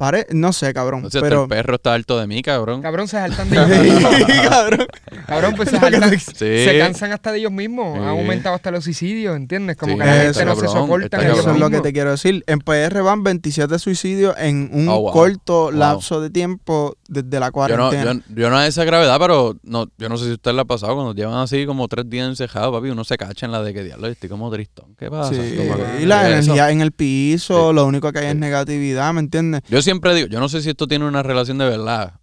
[0.00, 1.04] Pare, no sé, cabrón.
[1.04, 1.42] O sea, hasta pero.
[1.42, 2.80] el perro está harto de mí, cabrón.
[2.80, 4.14] Cabrón, se saltan de ellos mismos.
[4.16, 4.86] Sí, cabrón.
[5.26, 6.64] Cabrón, pues se, saltan- Sí.
[6.64, 7.92] se cansan hasta de ellos mismos.
[7.98, 8.02] Sí.
[8.02, 9.76] Han aumentado hasta los suicidios, ¿entiendes?
[9.76, 12.42] Como Sí, que la gente no se soporta Eso es lo que te quiero decir.
[12.46, 15.12] En PR van 27 suicidios en un Oh, wow.
[15.12, 15.72] corto Wow.
[15.72, 18.14] lapso de tiempo desde la Yo no, cuarentena.
[18.14, 20.64] yo, yo no a esa gravedad, pero no, yo no sé si usted le ha
[20.64, 23.74] pasado cuando llevan así como tres días encejados, papi, uno se cacha en la de
[23.74, 24.94] que diablo, estoy como tristón.
[24.98, 25.34] ¿Qué pasa?
[25.34, 26.52] Y la eso.
[26.52, 27.74] energía en el piso, Sí.
[27.74, 29.60] lo único que hay es negatividad, ¿me entiendes?
[29.68, 32.14] Yo siempre digo, yo no sé si esto tiene una relación de verdad,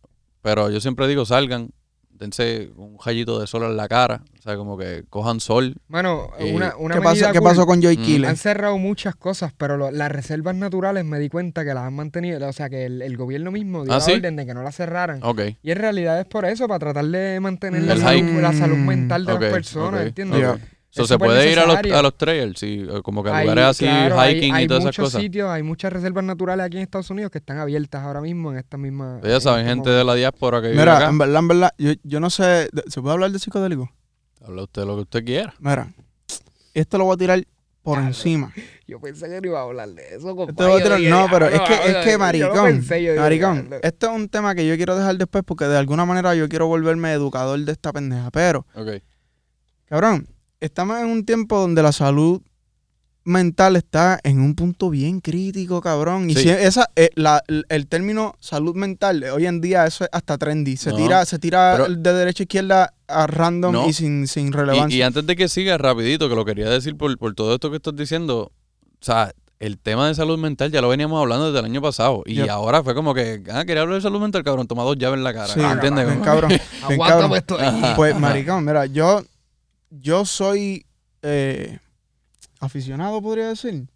[0.41, 1.71] pero yo siempre digo, salgan,
[2.09, 5.75] dense un rayito de sol en la cara, o sea, como que cojan sol.
[5.87, 8.01] Bueno, Y- una, una ¿Qué, pasó, ¿Qué pasó con Joy Mm.
[8.03, 8.29] Killer?
[8.29, 11.93] Han cerrado muchas cosas, pero lo- las reservas naturales me di cuenta que las han
[11.93, 12.47] mantenido.
[12.47, 14.13] O sea, que el, el gobierno mismo dio ¿Ah, la sí?
[14.13, 15.21] orden de que no las cerraran.
[15.61, 17.85] Y en realidad es por eso, para tratar de mantener Mm.
[17.87, 20.55] la salud, la salud mental de Ok, las personas, ok, ¿entiendes?
[20.97, 23.45] So, se puede ir a los, a los trails, sí, eh, como que a Hay-
[23.45, 25.21] lugares así, claro, hay- hiking hay, y todas esas muchos cosas.
[25.21, 28.57] sitios, hay muchas reservas naturales aquí en Estados Unidos que están abiertas ahora mismo en
[28.57, 29.19] esta misma.
[29.23, 31.09] Ya saben, en este gente de la diáspora que vive Mira, acá.
[31.09, 33.89] en verdad, en verdad, yo, yo no sé, ¿se puede hablar de psicodélico?
[34.45, 35.53] Habla usted lo que usted quiera.
[35.59, 35.93] Mira,
[36.73, 37.43] esto lo voy a tirar
[37.83, 38.51] por encima.
[38.87, 40.51] Yo pensé que no iba a hablar de eso, compadre.
[40.51, 42.19] Esto lo voy a tirar- Yo no, pero "Diablo, es que, es yo que lo
[42.19, 45.65] maricón, pensé, yo dije, maricón, esto es un tema que yo quiero dejar después porque
[45.65, 49.01] de alguna manera yo quiero volverme educador de esta pendeja, pero Ok.
[49.85, 50.27] Cabrón,
[50.59, 52.41] estamos en un tiempo donde la salud
[53.23, 56.29] mental está en un punto bien crítico, cabrón.
[56.29, 56.43] Y Sí.
[56.43, 60.37] si esa, eh, la- el, término salud mental, eh, hoy en día eso es hasta
[60.37, 60.77] trendy.
[60.77, 63.89] Se No, tira, se tira pero- de derecha a izquierda a random No.
[63.89, 64.97] y sin, sin relevancia.
[64.97, 67.75] y antes de que siga, rapidito, que lo quería decir por, por todo esto que
[67.77, 71.65] estás diciendo, o sea, el tema de salud mental ya lo veníamos hablando desde el
[71.65, 72.23] año pasado.
[72.25, 72.49] Y Yep.
[72.49, 75.23] ahora fue como que, ah, quería hablar de salud mental, cabrón, toma dos llaves en
[75.25, 75.53] la cara.
[75.53, 76.05] Sí, ¿Entiendes?
[76.07, 76.47] bien cabrón.
[76.49, 77.33] bien cabrón.
[77.35, 77.81] esto ahí.
[77.97, 79.21] Pues, maricón, mira, yo,
[79.89, 80.85] yo soy
[81.23, 81.79] eh,
[82.59, 83.87] aficionado, podría decir.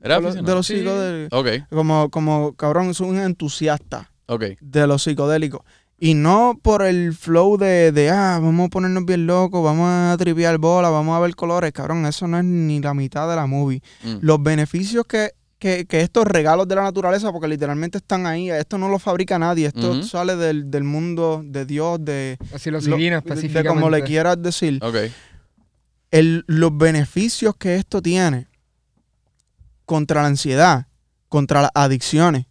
[0.00, 0.46] ¿Era de los- aficionado?
[0.46, 0.76] de los Sí.
[0.78, 1.38] psicodélicos.
[1.40, 4.10] Ok, Como, como, cabrón, soy un entusiasta.
[4.26, 4.42] ok.
[4.60, 5.60] de los psicodélicos.
[5.98, 10.16] Y no por el flow de, de, ah, vamos a ponernos bien locos, vamos a
[10.18, 13.46] tripear bola, vamos a ver colores, cabrón, eso no es ni la mitad de la
[13.46, 13.80] movie.
[14.02, 14.16] Mm.
[14.20, 15.30] Los beneficios que,
[15.64, 19.38] que, que estos regalos de la naturaleza, porque literalmente están ahí, esto no lo fabrica
[19.38, 23.68] nadie, esto sale del, del mundo de Dios, de, Así lo lo- siguen de específicamente.
[23.70, 24.78] como le quieras decir.
[24.84, 24.94] Ok.
[26.10, 28.46] El, los beneficios que esto tiene
[29.86, 30.86] contra la ansiedad,
[31.30, 32.44] contra las adicciones,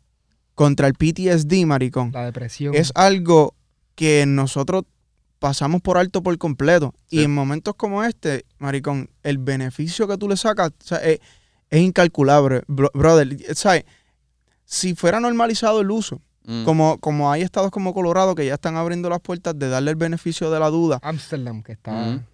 [0.55, 2.09] contra el PTSD, maricón.
[2.13, 2.73] La depresión.
[2.73, 3.53] es algo
[3.93, 4.85] que nosotros
[5.37, 6.95] pasamos por alto por completo.
[7.11, 7.19] Sí.
[7.19, 11.19] Y en momentos como este, maricón, el beneficio que tú le sacas o sea, es,
[11.77, 13.35] es incalculable, bro- brother.
[13.55, 13.83] ¿Sabes?
[14.65, 16.65] Si fuera normalizado el uso, Mm.
[16.65, 19.95] como, como hay estados como Colorado que ya están abriendo las puertas de darle el
[19.95, 21.91] beneficio de la duda, Amsterdam, que está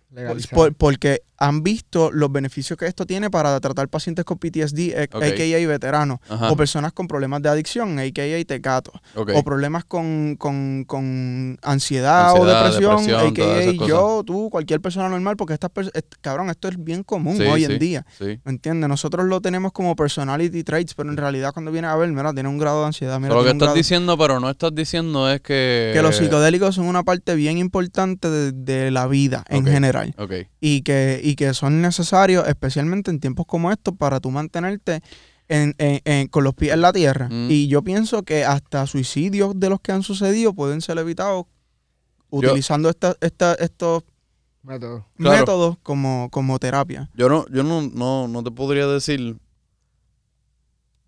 [0.09, 0.55] por- legalizado.
[0.55, 5.07] por- porque han visto los beneficios que esto tiene para tratar pacientes con PTSD, eh,
[5.13, 5.23] Ok.
[5.23, 5.67] a.k.a.
[5.67, 6.51] veteranos, Ajá.
[6.51, 8.43] o personas con problemas de adicción, a.k.a.
[8.45, 8.93] tecatos.
[9.15, 9.31] ok.
[9.35, 13.87] o problemas con, con, con ansiedad, o Ansiedad, depresión, a.k.a.
[13.87, 17.65] yo, tú, cualquier persona normal, porque estas est- cabrón, esto es bien común Sí, hoy
[17.65, 17.71] sí.
[17.71, 18.39] en día, Sí.
[18.43, 18.89] ¿me entiendes?
[18.89, 22.49] Nosotros lo tenemos como personality traits, pero en realidad cuando vienes a ver, mira, tiene
[22.49, 25.41] un grado de ansiedad, mira, lo que estás grado- diciendo, pero no estás diciendo es
[25.41, 25.91] que...
[25.93, 29.69] que los psicodélicos son una parte bien importante de, de la vida en Ok.
[29.69, 30.15] general
[30.59, 35.01] y que, y que son necesarios, especialmente en tiempos como estos, para tú mantenerte
[35.47, 37.27] en- en- en- con los pies en la tierra.
[37.29, 37.47] Mm.
[37.49, 41.45] Y yo pienso que hasta suicidios de los que han sucedido pueden ser evitados
[42.29, 44.03] utilizando esta- esta- estos
[44.61, 45.07] Método.
[45.17, 45.37] Claro.
[45.39, 47.09] métodos como, como terapia.
[47.15, 49.37] Yo no, yo no, no, no te podría decir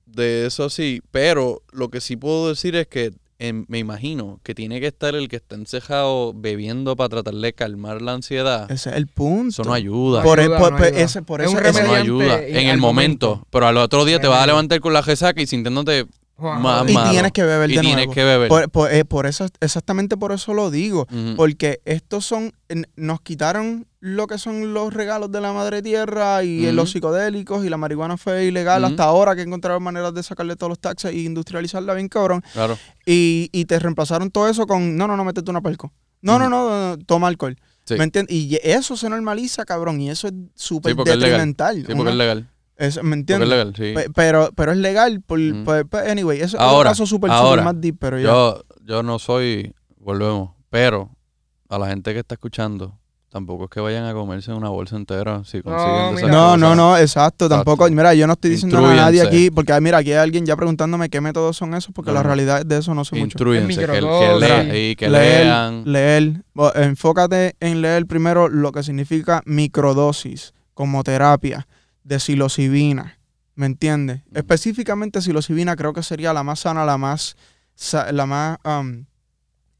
[0.05, 4.53] de eso así, pero lo que sí puedo decir es que em, me imagino que
[4.55, 8.71] tiene que estar el que está encejado bebiendo para tratar de calmar la ansiedad.
[8.71, 9.49] Ese es el punto.
[9.49, 10.21] Eso no ayuda.
[10.23, 11.01] Por, ayuda, por- no por ayuda.
[11.01, 13.27] ese, por Es eso, no ayuda en el momento.
[13.27, 13.47] momento.
[13.51, 16.05] Pero al otro día te vas a levantar con la resaca y sintiéndote
[16.41, 16.59] Wow.
[16.59, 17.11] Más y malo.
[17.11, 18.11] tienes que beber y de tienes nuevo.
[18.13, 18.49] que beber.
[18.49, 21.07] Por, por- eh, por eso, exactamente por eso lo digo.
[21.37, 26.43] Porque estos son, en- nos quitaron lo que son los regalos de la madre tierra
[26.43, 30.23] y eh, los psicodélicos y la marihuana fue ilegal hasta ahora que encontraron maneras de
[30.23, 32.43] sacarle todos los taxes y industrializarla bien cabrón.
[32.53, 32.77] Claro.
[33.05, 35.93] Y, y te reemplazaron todo eso con, no, no, no, métete una pelco.
[36.23, 37.55] No, no, no, no, no, toma alcohol.
[37.83, 37.95] Sí.
[37.95, 38.35] ¿Me entiendes?
[38.35, 41.19] Y eso se normaliza, cabrón, y eso es súper Sí, es legal.
[41.19, 41.75] detrimental.
[41.77, 42.49] Sí, porque Una- es legal.
[42.81, 43.47] Eso- ¿Me entiendes?
[43.47, 43.93] es legal, sí.
[43.95, 45.21] Pe- Pero, pero es legal.
[45.21, 48.25] Por, pues, anyway, eso es Ahora, un caso súper ahora, súper más deep, pero ya.
[48.25, 51.09] Yo, yo no soy, volvemos, pero
[51.69, 52.97] a la gente que está escuchando,
[53.29, 56.23] tampoco es que vayan a comerse una bolsa entera si consiguen de.
[56.23, 57.89] No, no, no, exacto, tampoco.
[57.89, 60.57] Mira, yo no estoy diciendo nada a nadie aquí, porque mira, aquí hay alguien ya
[60.57, 63.37] preguntándome qué métodos son esos, porque No, la realidad de eso no sé mucho.
[63.37, 65.83] Intrúyense, que, y que leer, lean.
[65.85, 66.43] leer.
[66.75, 71.67] Enfócate en leer primero lo que significa microdosis como terapia
[72.03, 73.17] de psilocibina.
[73.55, 74.21] ¿Me entiendes?
[74.33, 77.35] Específicamente psilocibina creo que sería la más sana, la más,
[78.11, 79.05] la más um,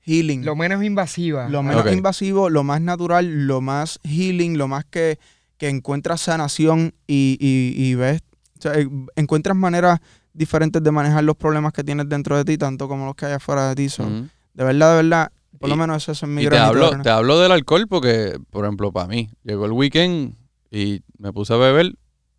[0.02, 0.46] healing.
[0.46, 1.48] Lo menos invasiva.
[1.50, 5.20] Lo menos invasivo, lo más natural, lo más healing, lo más que,
[5.58, 8.22] que encuentras sanación y, y, y ves,
[8.58, 10.00] o sea, eh, encuentras maneras
[10.34, 13.34] diferentes de manejar los problemas que tienes dentro de ti, tanto como los que hay
[13.34, 13.90] afuera de ti.
[13.90, 14.28] So, Ujú.
[14.54, 17.02] De verdad, de verdad, por lo menos eso es mi Y te granito de hablo,
[17.04, 20.36] te hablo del alcohol porque, por ejemplo, para mí, llegó el weekend
[20.70, 21.94] y me puse a beber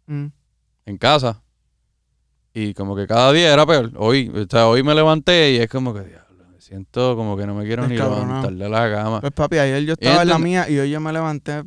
[0.06, 0.26] Mm.
[0.86, 1.42] en casa.
[2.54, 3.92] Y como que cada día era peor.
[3.96, 7.46] Hoy, o sea, hoy me levanté y es como que, diablo, me siento como que
[7.46, 9.20] no me quiero ni levantar de la cama.
[9.20, 11.62] Pues papi, ayer yo estaba en la mía y hoy yo me levanté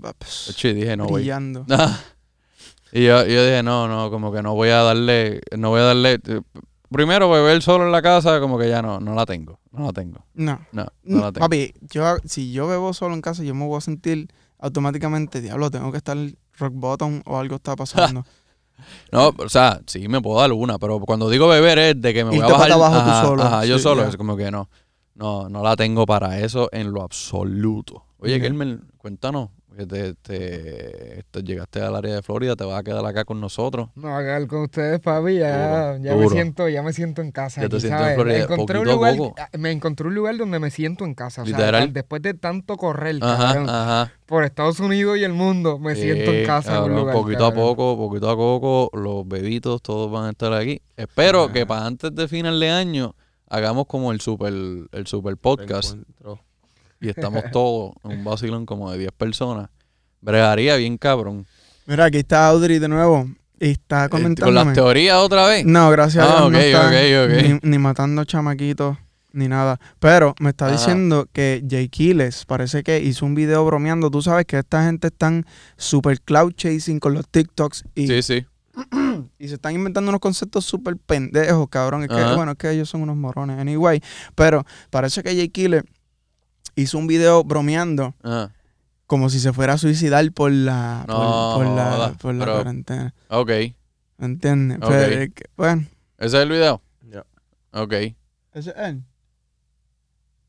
[0.49, 1.21] Ocho, y dije, no voy.
[1.21, 1.65] brillando.
[2.91, 5.85] y yo, yo dije, no, no, como que no voy a darle, no voy a
[5.85, 6.13] darle.
[6.27, 6.41] eh,
[6.91, 9.59] Primero, beber solo en la casa, como que ya no, no la tengo.
[9.71, 10.23] No la tengo.
[10.35, 10.59] No.
[10.71, 11.45] No, no la Mm, tengo.
[11.45, 14.27] Papi, yo, si yo bebo solo en casa, yo me voy a sentir
[14.59, 16.15] automáticamente, diablo, tengo que estar
[16.57, 18.25] rock bottom o algo está pasando.
[19.11, 22.23] No, o sea, sí me puedo dar una, pero cuando digo beber es de que
[22.23, 22.71] me voy Irte a bajar.
[22.73, 24.69] abajo tú ajá, solo, ajá, yo solo, es como que no.
[25.13, 28.03] No, no la tengo para eso en lo absoluto.
[28.19, 28.41] Oye, Ya.
[28.41, 29.49] Kelmer, cuéntanos.
[29.87, 33.89] Te, te- te llegaste al área de Florida, te vas a quedar acá con nosotros.
[33.95, 37.31] No, a quedar con ustedes, papi, ya, Duro, ya me siento, ya me siento en
[37.31, 37.61] casa.
[37.61, 38.15] Ya te sientes en.
[38.15, 39.35] Florida, encontré un lugar, poco.
[39.37, 41.41] ah, me encontré un lugar donde me siento en casa.
[41.41, 44.13] O sea, después de tanto correr, Ajá, cabrón, ajá.
[44.25, 47.15] por Estados Unidos y el mundo, me siento en casa en un cabrón, lugar.
[47.15, 50.81] Poquito a poco, poquito a poco, los bebitos todos van a estar aquí.
[50.95, 53.15] Espero que para antes de final de año
[53.49, 56.39] hagamos como el super, el super podcast Encuentro.
[57.01, 59.69] Y estamos todos en un vacilón como de 10 personas.
[60.21, 61.45] Bregaría bien cabrón.
[61.85, 63.27] Mira, aquí está Audrey de nuevo
[63.59, 64.65] y está Eh, Con comentándome.
[64.65, 65.65] las teorías otra vez.
[65.65, 67.61] No, gracias Ah, a Dios no ok, está ok, ok.
[67.63, 68.97] Ni, ni matando chamaquitos
[69.33, 69.79] ni nada.
[69.99, 74.09] Pero me está diciendo que Jay Quiles parece que hizo un video bromeando.
[74.09, 75.45] Tú sabes que esta gente están
[75.77, 78.45] super cloud chasing con los TikToks y, Sí, sí.
[79.39, 82.03] y se están inventando unos conceptos súper pendejos, cabrón.
[82.03, 83.59] Es que, bueno, es que ellos son unos morones.
[83.59, 84.01] Anyway,
[84.35, 85.83] pero parece que Jay Quiles
[86.75, 88.51] hizo un video bromeando Ajá.
[89.07, 92.53] como si se fuera a suicidar por la, por- No, por, la, por la pero-
[92.55, 93.13] cuarentena.
[93.29, 93.49] Ok.
[93.49, 93.75] ¿Ese
[94.17, 94.77] ¿Me entiendes?
[94.81, 94.87] Ok.
[94.89, 95.85] Pero es que, bueno,
[96.17, 96.81] es el video?
[97.01, 97.25] Ya.
[97.73, 97.91] Ok.
[97.93, 98.15] ese
[98.53, 99.03] es él.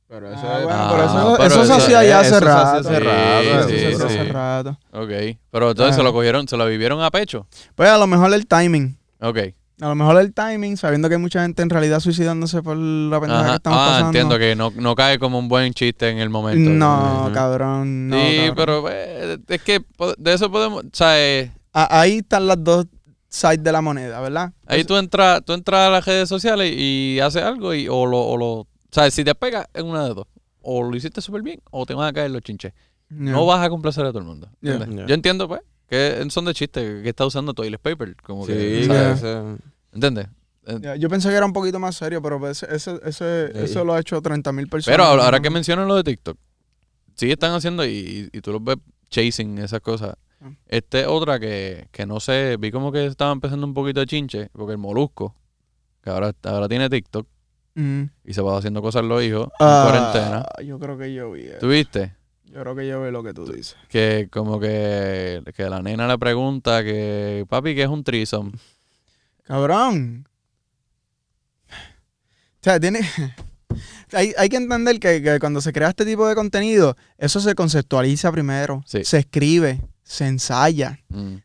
[0.08, 0.76] Pero Ah, eso bueno, es.
[0.76, 2.78] Ah, pero eso, pero eso se hacía ya hace eso se hace rato.
[2.88, 4.04] hace rato, Eso sí, se hace sí.
[4.04, 4.70] hace rato.
[4.92, 5.10] Ok.
[5.50, 6.04] Pero entonces se Ah.
[6.04, 7.48] lo cogieron, se lo vivieron a pecho.
[7.74, 8.96] Pues a lo mejor el timing.
[9.20, 9.38] Ok.
[9.80, 13.20] A lo mejor el timing, sabiendo que hay mucha gente en realidad suicidándose por la
[13.20, 13.56] pendeja que Ajá.
[13.56, 14.06] estamos Ah, pasando.
[14.06, 16.70] entiendo que no, no cae como un buen chiste en el momento.
[16.70, 17.32] No, Ujú.
[17.32, 18.08] cabrón.
[18.08, 18.54] No, sí, cabrón.
[18.56, 19.84] pero eh, es que
[20.16, 22.86] de eso podemos, o sea, eh, ahí están las dos
[23.28, 24.52] sides de la moneda, ¿verdad?
[24.66, 28.18] ahí tú entras, tú entras a las redes sociales y haces algo y o lo,
[28.18, 30.26] o lo, o sea, si te pegas es una de dos,
[30.62, 32.72] o lo hiciste súper bien o te van a caer los chinches.
[33.10, 34.48] No vas a complacer a todo el mundo.
[34.62, 38.91] Yo entiendo pues que son de chiste que está usando toilet paper, como que, Sí,
[38.91, 39.43] ese-
[39.93, 40.28] ¿entiendes?
[40.66, 43.59] Eh, Yo pensé que era un poquito más serio, pero pues ese, ese, ese- Sí.
[43.64, 44.97] eso lo ha hecho 30 mil personas.
[44.97, 46.37] Pero ahora, que mencionan lo de TikTok,
[47.14, 48.76] sí están haciendo y, y tú los ves
[49.11, 50.14] chasing esas cosas.
[50.41, 50.51] Ah.
[50.66, 54.49] Este otra que, que no sé, vi como que estaba empezando un poquito de chinche,
[54.53, 55.34] porque el molusco,
[56.03, 57.26] que ahora, ahora tiene TikTok
[57.78, 58.05] Mm.
[58.24, 60.47] y se va haciendo cosas los hijos en Ah, cuarentena.
[60.66, 61.43] Yo creo que yo vi.
[61.43, 61.59] eso.
[62.59, 63.76] Creo que yo vi lo que tú dices.
[63.88, 68.52] Que como que, que la nena le pregunta que, papi, ¿qué es un threesome?
[69.42, 70.26] Cabrón.
[71.68, 73.00] O sea, tiene.
[74.12, 77.54] Hay, hay que entender que, que cuando se crea este tipo de contenido, eso se
[77.57, 78.82] conceptualiza primero.
[78.86, 79.04] Sí.
[79.04, 81.00] Se escribe, se ensaya.
[81.09, 81.36] Mm.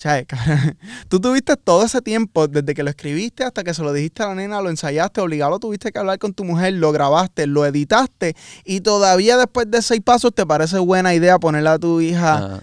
[0.00, 0.78] Sea, cabrón,
[1.10, 4.28] tú tuviste todo ese tiempo, desde que lo escribiste hasta que se lo dijiste a
[4.28, 8.34] la nena, lo ensayaste, obligado tuviste que hablar con tu mujer, lo grabaste, lo editaste,
[8.64, 12.60] y todavía después de seis pasos te parece buena idea ponerle a tu hija Ah,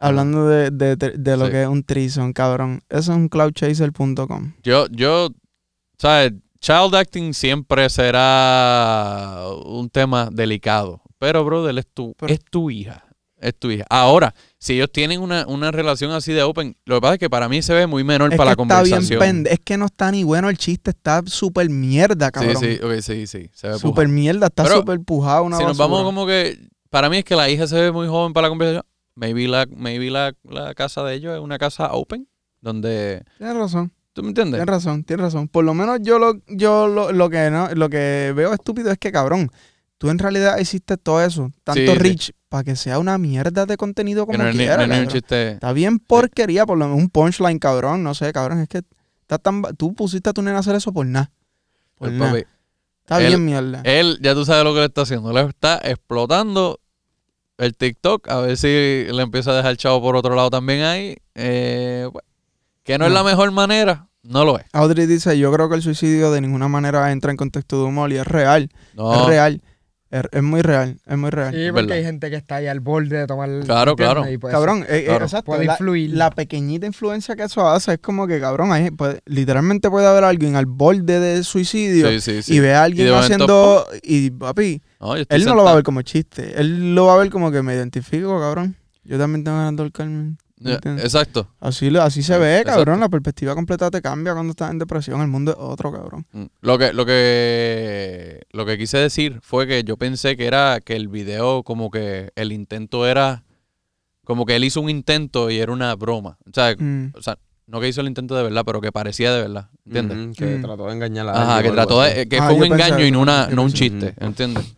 [0.00, 1.52] hablando de, de- de- de lo Sí.
[1.52, 2.82] que es un trison, cabrón.
[2.88, 4.54] Eso es un cloudchaser.com.
[4.64, 5.28] Yo, yo,
[5.96, 6.32] ¿sabes?
[6.60, 11.02] child acting siempre será un tema delicado.
[11.18, 13.04] Pero, brother, es tu, Pero- es tu hija.
[13.40, 13.84] Es tu hija.
[13.88, 17.30] Ahora, si ellos tienen una, una relación así de open, lo que pasa es que
[17.30, 19.46] para mí se ve muy menor Es para que la está bien conversación.
[19.48, 22.56] Es que no está ni bueno el chiste, está súper mierda, cabrón.
[22.58, 23.50] sí, sí, sí.
[23.54, 26.58] Se ve Súper mierda, está súper pujado una Si nos vamos como que.
[26.90, 28.84] Para mí es que la hija se ve muy joven para la conversación.
[29.14, 32.28] Maybe la, maybe la, la casa de ellos es una casa open.
[32.60, 33.22] Donde.
[33.38, 34.58] Tienes razón, ¿Tú me entiendes?
[34.58, 35.48] tienes razón, tienes razón.
[35.48, 38.98] Por lo menos yo lo, yo lo, lo que no, lo que veo estúpido es
[38.98, 39.50] que, cabrón,
[40.00, 41.94] tú en realidad hiciste todo eso, tanto Sí, sí.
[41.98, 45.08] rich, para que sea una mierda de contenido como no es quiera, no es cabrón.
[45.08, 45.50] chiste.
[45.52, 48.02] Está bien porquería, por lo menos un punchline, cabrón.
[48.02, 48.80] No sé, cabrón, es que
[49.20, 51.30] está tan, tú pusiste a tu nena a hacer eso por nada.
[51.96, 52.38] Por Pues, nada.
[52.38, 53.82] Está él- bien mierda.
[53.84, 55.32] Él, ya tú sabes lo que le está haciendo.
[55.32, 56.80] Le está explotando
[57.58, 58.28] el TikTok.
[58.30, 58.66] A ver si
[59.12, 61.16] le empieza a dejar chavo por otro lado también ahí.
[61.34, 62.24] Eh, pues,
[62.84, 63.16] que no, es No.
[63.18, 64.08] la mejor manera.
[64.22, 64.66] No lo es.
[64.72, 68.12] Audrey dice, yo creo que el suicidio de ninguna manera entra en contexto de humor
[68.12, 68.70] y es real.
[68.94, 69.14] No.
[69.22, 69.62] Es real.
[70.10, 70.98] Es, es muy real.
[71.06, 71.52] Es muy real.
[71.54, 71.96] Sí, porque verdad.
[71.98, 73.48] hay gente que está ahí al borde de tomar.
[73.64, 74.28] Claro, claro.
[74.28, 75.24] Y pues, Cabrón, eh, eh, claro.
[75.24, 75.46] exacto.
[75.46, 76.10] Puede la, influir.
[76.16, 80.24] la pequeñita influencia que eso hace es como que, cabrón, hay, puede- literalmente puede haber
[80.24, 82.54] alguien al borde de suicidio Sí, sí, sí.
[82.54, 83.86] y ve a alguien momento, haciendo...
[84.02, 86.60] Y, papi, No, él no lo va a ver como chiste.
[86.60, 88.74] Él lo va a ver como que me identifico, cabrón.
[89.04, 90.34] Yo también tengo ganas de ahorcarme.
[90.62, 91.04] ¿Entiendes?
[91.04, 91.48] Exacto.
[91.60, 92.78] Así, lo- así se Sí, ve, exacto.
[92.78, 93.00] cabrón.
[93.00, 95.20] La perspectiva completa te cambia cuando estás en depresión.
[95.20, 96.26] El mundo es otro, cabrón.
[96.32, 96.44] Mm.
[96.60, 100.96] Lo que, lo que lo que quise decir fue que yo pensé que era que
[100.96, 103.44] el video como que el intento era
[104.24, 106.38] como que él hizo un intento y era una broma.
[106.46, 107.12] O sea, Mm.
[107.16, 109.68] o sea, no que hizo el intento de verdad, pero que parecía de verdad.
[109.86, 110.18] ¿Entiendes?
[110.18, 110.62] Ujú, que Mm.
[110.62, 113.06] trató de engañar a Ajá, alguien que trató de, que Ah, fue un pensé engaño
[113.06, 114.74] y no, una, no un chiste, ¿entiendes?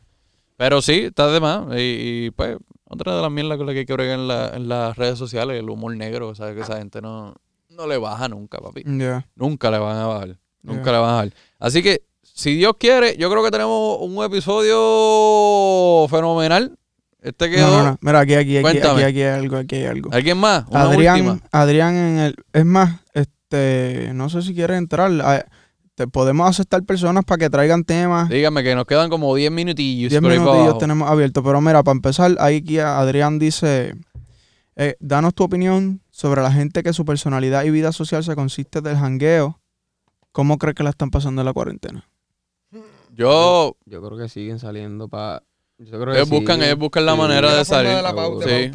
[0.57, 1.67] Pero sí, está de más.
[1.77, 2.57] Y, y, pues,
[2.93, 5.19] otra de las mierdas con las que hay que bregar en, la- en las redes
[5.19, 6.55] sociales, el humor negro, ¿sabes?
[6.55, 7.35] Que esa gente no,
[7.71, 8.83] no le baja nunca, papi.
[9.35, 10.39] Nunca le van a bajar.
[10.63, 11.33] Nunca le van a bajar.
[11.59, 16.79] Así que, si Dios quiere, yo creo que tenemos un episodio fenomenal.
[17.21, 17.67] Este quedó.
[17.71, 17.99] No, no, no.
[18.01, 20.11] Mira, aquí, aquí, aquí, aquí, aquí hay algo, aquí hay algo.
[20.13, 20.65] ¿Alguien más?
[20.69, 21.41] Una Adrián, última.
[21.53, 22.35] Adrián en el...
[22.53, 24.11] Es más, este...
[24.15, 25.11] No sé si quieres entrar.
[25.95, 28.29] Te podemos aceptar personas para que traigan temas.
[28.29, 30.11] Dígame que nos quedan como 10 minutillos.
[30.11, 31.45] 10 por ahí para minutillos tenemos abiertos.
[31.45, 33.95] Pero mira, para empezar, ahí aquí Adrián dice...
[34.77, 38.81] eh, danos tu opinión sobre la gente que su personalidad y vida social se consiste
[38.81, 39.61] del jangueo.
[40.33, 42.09] ¿Cómo crees que la están pasando en la cuarentena?
[43.15, 43.77] Yo.
[43.85, 45.43] Yo creo que siguen saliendo para.
[45.85, 47.19] Yo creo que Ellos buscan, ellos buscan la Sí.
[47.19, 47.93] manera de salir.
[47.97, 48.71] de la pauta, Sí.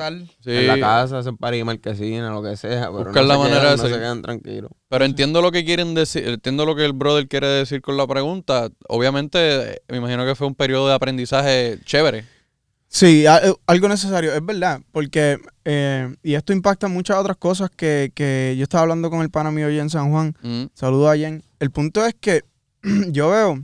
[0.51, 2.91] en la casa, hacen party marquesina, lo que sea.
[2.91, 3.97] Pero Buscan no la se manera quedan, de no se salir.
[3.99, 4.71] quedan tranquilos.
[4.89, 8.05] Pero entiendo lo que quieren decir, entiendo lo que el brother quiere decir con la
[8.07, 8.69] pregunta.
[8.89, 12.25] Obviamente, eh, me imagino que fue un periodo de aprendizaje chévere.
[12.89, 17.69] Sí, a- eh, algo necesario, es verdad, porque, eh, y esto impacta muchas otras cosas
[17.69, 21.09] que, que yo estaba hablando con el pana mío allá en San Juan, Mm, saludo
[21.09, 21.43] a Jen.
[21.59, 22.43] El punto es que
[23.11, 23.61] yo veo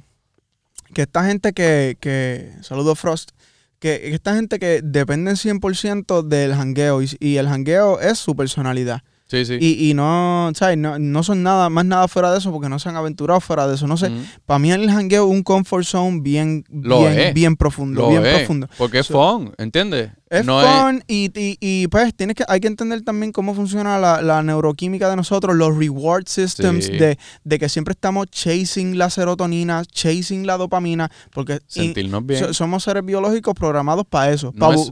[0.93, 3.31] que esta gente que, que saludo Frost,
[3.79, 9.03] que esta gente que dependen 100% del jangueo y, y el jangueo es su personalidad.
[9.25, 9.57] Sí, sí.
[9.59, 10.77] Y, y no, ¿sabes?
[10.77, 13.67] No, no son nada, más nada fuera de eso porque no se han aventurado fuera
[13.67, 13.87] de eso.
[13.87, 17.33] No sé, Mm, para mí el jangueo es un comfort zone bien, Lo bien, es.
[17.33, 18.67] bien profundo, lo bien es, profundo.
[18.77, 20.11] Porque es So- fun, ¿entiendes?
[20.29, 23.97] Es no fun y, y, y, pues tienes que, hay que entender también cómo funciona
[23.97, 26.91] la, la neuroquímica de nosotros, los reward systems, Sí.
[26.97, 32.39] de, de que siempre estamos chasing la serotonina, chasing la dopamina, porque y- sentirnos bien.
[32.39, 34.51] so- somos seres biológicos programados para eso.
[34.53, 34.91] No pa' es-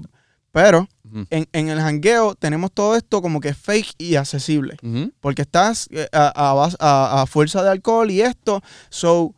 [1.29, 4.77] en, en el jangueo tenemos todo esto como que fake y accesible,
[5.19, 9.33] porque estás eh, a, fuerza de alcohol y esto, so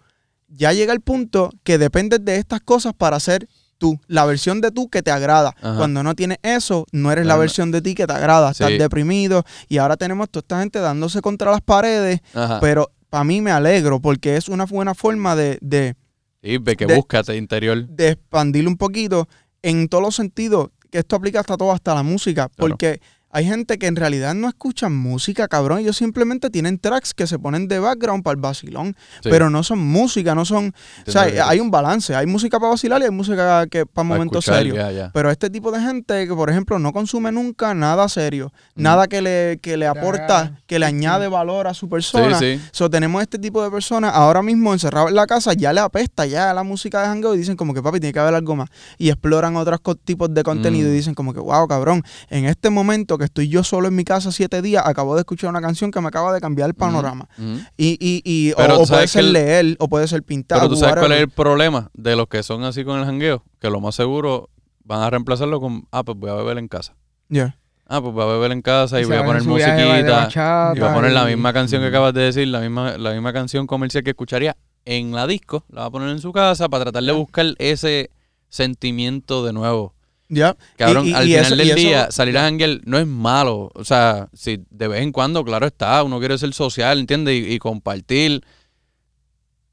[0.47, 3.47] ya llega el punto que dependes de estas cosas para ser
[3.79, 5.55] tú, la versión de tú que te agrada.
[5.61, 5.77] Ajá.
[5.77, 9.43] Cuando no tienes eso, no eres la versión de ti que te agrada, estás deprimido
[9.67, 12.59] y ahora tenemos toda esta gente dándose contra las paredes, Ajá.
[12.59, 15.95] pero para mí me alegro porque es una buena forma de, de,
[16.41, 17.85] Sí, ve que de- búscate interior.
[17.87, 19.27] de expandir un poquito
[19.61, 23.01] en todos los sentidos, que esto aplica hasta todo, hasta la música, porque
[23.33, 27.37] hay gente que en realidad no escuchan música, cabrón, ellos simplemente tienen tracks que se
[27.39, 30.73] ponen de background para el vacilón, Sí, pero no son música, no son,
[31.07, 34.07] o sea, hay un balance, hay música para vacilar y hay música que para para
[34.07, 34.77] momentos serios.
[35.13, 38.81] Pero este tipo de gente que, por ejemplo, no consume nunca nada serio, Mm.
[38.83, 42.37] nada que le, que le aporta, que le añade valor a su persona.
[42.37, 42.61] Sí, sí.
[42.71, 46.25] So, tenemos este tipo de personas ahora mismo encerrados en la casa, ya le apesta
[46.25, 48.69] ya la música de jangueo y dicen como que papi tiene que haber algo más.
[48.97, 50.91] Y exploran otros tipos de contenido Mm.
[50.91, 54.03] y dicen como que wow, cabrón, en este momento que estoy yo solo en mi
[54.03, 57.27] casa siete días, acabo de escuchar una canción que me acaba de cambiar el panorama.
[57.77, 60.59] Y, y, y o- Pero o, puede que ser el- leer, o puede ser pintar.
[60.59, 63.43] Pero tú sabes cuál es el problema de los que son así con el jangueo,
[63.59, 64.49] que lo más seguro
[64.83, 66.95] van a reemplazarlo con, ah, pues voy a beber en casa.
[67.29, 67.57] Yeah.
[67.87, 70.15] Ah, pues voy a beber en casa y voy a poner de musiquita.
[70.21, 73.11] bachata Y voy a poner la misma canción que acabas de decir, la misma, la
[73.11, 74.55] misma canción comercial que escucharía
[74.85, 78.09] en la disco, la va a poner en su casa para tratar de buscar ese
[78.49, 79.92] sentimiento de nuevo.
[80.29, 80.55] Ya.
[80.77, 83.05] Cabrón, Y- y- al y final eso- del eso- día, salir a janguear no es
[83.05, 83.71] malo.
[83.75, 87.35] O sea, si de vez en cuando, claro está, uno quiere ser social, ¿entiendes?
[87.45, 88.41] Y, y compartir.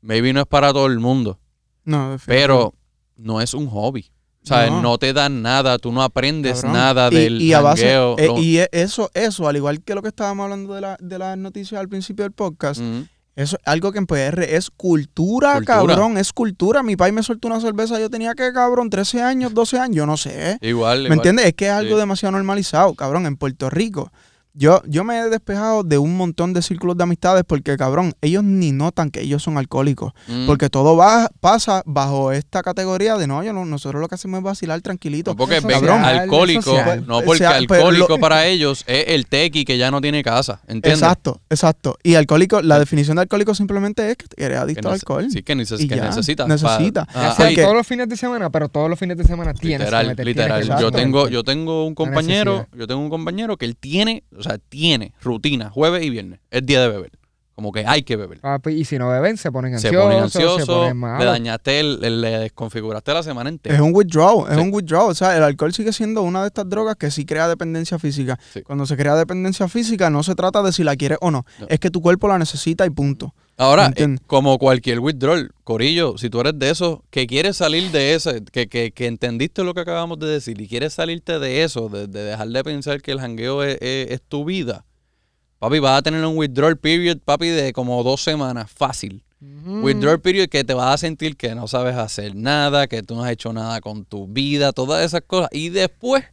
[0.03, 1.39] Maybe no es para todo el mundo,
[1.85, 2.75] No, pero
[3.17, 4.11] no es un hobby.
[4.43, 4.81] O sea, No.
[4.81, 6.73] no, te dan nada, tú no aprendes Cabrón.
[6.73, 7.97] nada del y, base, eh,
[8.27, 11.37] lo- y eso, eso, al igual que lo que estábamos hablando de, la, de las
[11.37, 13.03] noticias al principio del podcast, Mm.
[13.43, 15.77] Eso es algo que en PR es cultura, Cultura.
[15.77, 16.83] cabrón, es cultura.
[16.83, 20.07] Mi país me soltó una cerveza, yo tenía que, cabrón, 13 años, 12 años, yo
[20.07, 20.59] no sé.
[20.61, 21.19] Igual, ¿Me igual.
[21.19, 21.47] entiendes?
[21.47, 22.01] Es que es algo Sí.
[22.01, 24.13] demasiado normalizado, cabrón, en Puerto Rico.
[24.53, 28.43] Yo, yo me he despejado de un montón de círculos de amistades porque, cabrón, ellos
[28.43, 30.13] ni notan que ellos son alcohólicos.
[30.27, 30.47] Mm.
[30.47, 34.39] Porque todo va, pasa bajo esta categoría de no, yo no- nosotros lo que hacemos
[34.39, 35.33] es vacilar tranquilito.
[35.33, 37.05] No, porque alcohólico, social.
[37.07, 40.01] no porque O sea, pero alcohólico lo- para ellos es el tequi que ya no
[40.01, 40.95] tiene casa, ¿entiendes?
[41.01, 41.97] Exacto, exacto.
[42.03, 45.27] Y alcohólico, la definición de alcohólico simplemente es que eres Que adicto al alcohol.
[45.31, 46.47] Sí, que, neces- Y que ya, necesita.
[47.15, 49.85] Ah, sea todos los fines de semana, pero todos los fines de semana tienes que
[49.85, 50.61] literal, meter, literal.
[50.63, 54.25] tienes que Yo tengo, yo tengo un compañero, yo tengo un compañero que él tiene,
[54.41, 56.41] o sea, tiene rutina, jueves y viernes.
[56.51, 57.13] Es día de beber.
[57.55, 58.41] Como que hay que beber.
[58.41, 61.27] Papi, y si no beben, se ponen Se ansiosos, ponen se ansiosos, ponen le malos.
[61.27, 63.75] dañaste, el, el- le desconfiguraste la semana entera.
[63.75, 64.63] Es un withdrawal, es Sí.
[64.63, 65.11] un withdrawal.
[65.11, 68.39] O sea, el alcohol sigue siendo una de estas drogas que sí crea dependencia física.
[68.55, 68.63] Sí.
[68.63, 71.45] Cuando se crea dependencia física, no se trata de si la quieres o no.
[71.59, 71.67] No.
[71.69, 73.35] Es que tu cuerpo la necesita y punto.
[73.59, 78.15] Ahora, eh, como cualquier withdrawal, Corillo, si tú eres de esos que quieres salir de
[78.15, 81.91] ese, que, que, que entendiste lo que acabamos de decir y quieres salirte de eso,
[81.91, 84.87] de, de dejar de pensar que el jangueo es, es- es tu vida,
[85.61, 89.23] papi, vas a tener un withdrawal period, papi, de como dos semanas, fácil.
[89.65, 93.23] Withdrawal period que te vas a sentir que no sabes hacer nada, que tú no
[93.25, 95.49] has hecho nada con tu vida, todas esas cosas.
[95.53, 96.25] Y después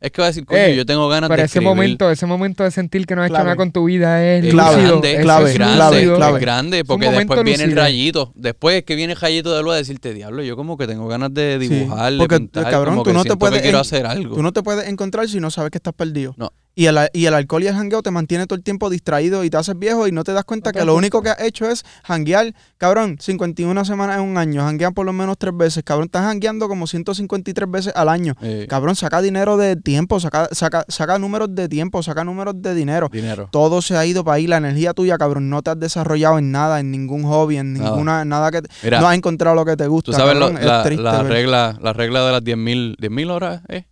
[0.00, 1.68] es que vas a decir, coño, Eh, yo tengo ganas Pero de ese escribir.
[1.68, 4.50] momento, ese momento de sentir que no has hecho nada con tu vida es Es
[4.50, 5.00] Clave, lúcido.
[5.00, 6.16] grande, clave, es grande, clave, lúcido.
[6.16, 6.34] clave.
[6.36, 8.32] es grande, porque después viene el rayito.
[8.34, 11.06] Después es que viene el rayito de luz a decirte, diablo, yo como que tengo
[11.08, 13.62] ganas de Sí, dibujar, de porque, pintar, cabrón, como tú que no te puedes que
[13.62, 14.36] quiero en- hacer algo.
[14.36, 16.34] Tú no te puedes encontrar si no sabes que estás perdido.
[16.38, 16.50] No.
[16.76, 19.50] Y el, y el alcohol y el jangueo te mantiene todo el tiempo distraído y
[19.50, 21.84] te haces viejo y no te das cuenta que lo único que has hecho es
[22.02, 22.52] janguear.
[22.78, 25.84] Cabrón, 51 semanas en un año, janguean por lo menos tres veces.
[25.84, 28.34] Cabrón, estás jangueando como 153 veces al año.
[28.42, 32.74] Eh, Cabrón, saca dinero de tiempo, saca, saca, saca números de tiempo, saca números de
[32.74, 33.08] dinero.
[33.12, 33.48] dinero.
[33.52, 36.50] Todo se ha ido para ahí, la energía tuya, cabrón, no te has desarrollado en
[36.50, 37.90] nada, en ningún hobby, en Nada.
[37.90, 40.10] ninguna, nada que te- Mira, no has encontrado lo que te gusta.
[40.10, 43.30] tú sabes lo- cabrón, es la, triste la regla, la regla de las 10.000 10.000
[43.30, 43.86] horas, ¿eh?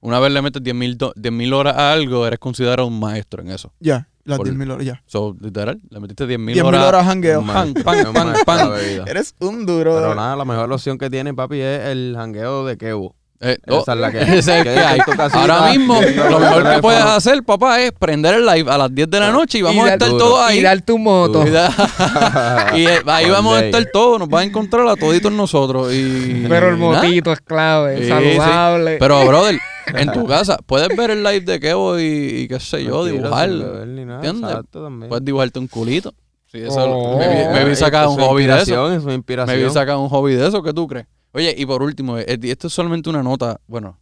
[0.00, 3.50] Una vez le metes 10.000 do- 10.000 horas a algo, eres considerado un maestro en
[3.50, 3.72] eso.
[3.80, 5.02] Ya, las Por- 10.000 horas, ya.
[5.06, 6.84] So, literal, le metiste 10.000 10.000 horas.
[6.88, 7.40] horas jangueo.
[7.40, 8.70] Un Pan, maestro, pan, pan, pan.
[9.06, 9.94] Eres un duro.
[9.96, 13.14] Pero nada, la mejor opción que tiene, papi, es el jangueo de Kevo.
[13.42, 14.98] Eh, oh, Esa es la que, es hay.
[15.00, 15.98] casita, Ahora mismo,
[16.30, 19.30] lo mejor que puedes hacer, papá, es prender el live a las 10 de la
[19.32, 20.24] noche y vamos a estar duro.
[20.24, 20.58] todos ahí.
[20.58, 21.46] Y dar tu moto.
[21.46, 25.32] Y, da- y, eh, ahí vamos a estar todos, nos vas a encontrar a toditos
[25.32, 25.90] nosotros.
[25.94, 28.96] Y, Pero el motito es clave, Sí, saludable.
[28.98, 32.02] Pero, brother, en tu casa, puedes ver el live de Kevo y,
[32.42, 33.48] y qué sé yo, Tranquilo, dibujar.
[33.48, 35.08] sin beber ni nada, ¿entiendes?
[35.08, 36.12] Puedes dibujarte un culito.
[36.52, 37.16] Sí, eso, Oh.
[37.16, 38.92] me, vi- me vi sacar un hobby de eso.
[38.92, 41.06] Es Me vi sacar un hobby de eso, ¿qué tú crees?
[41.32, 43.60] Oye, y por último, eh, esto es solamente una nota.
[43.66, 43.98] Bueno,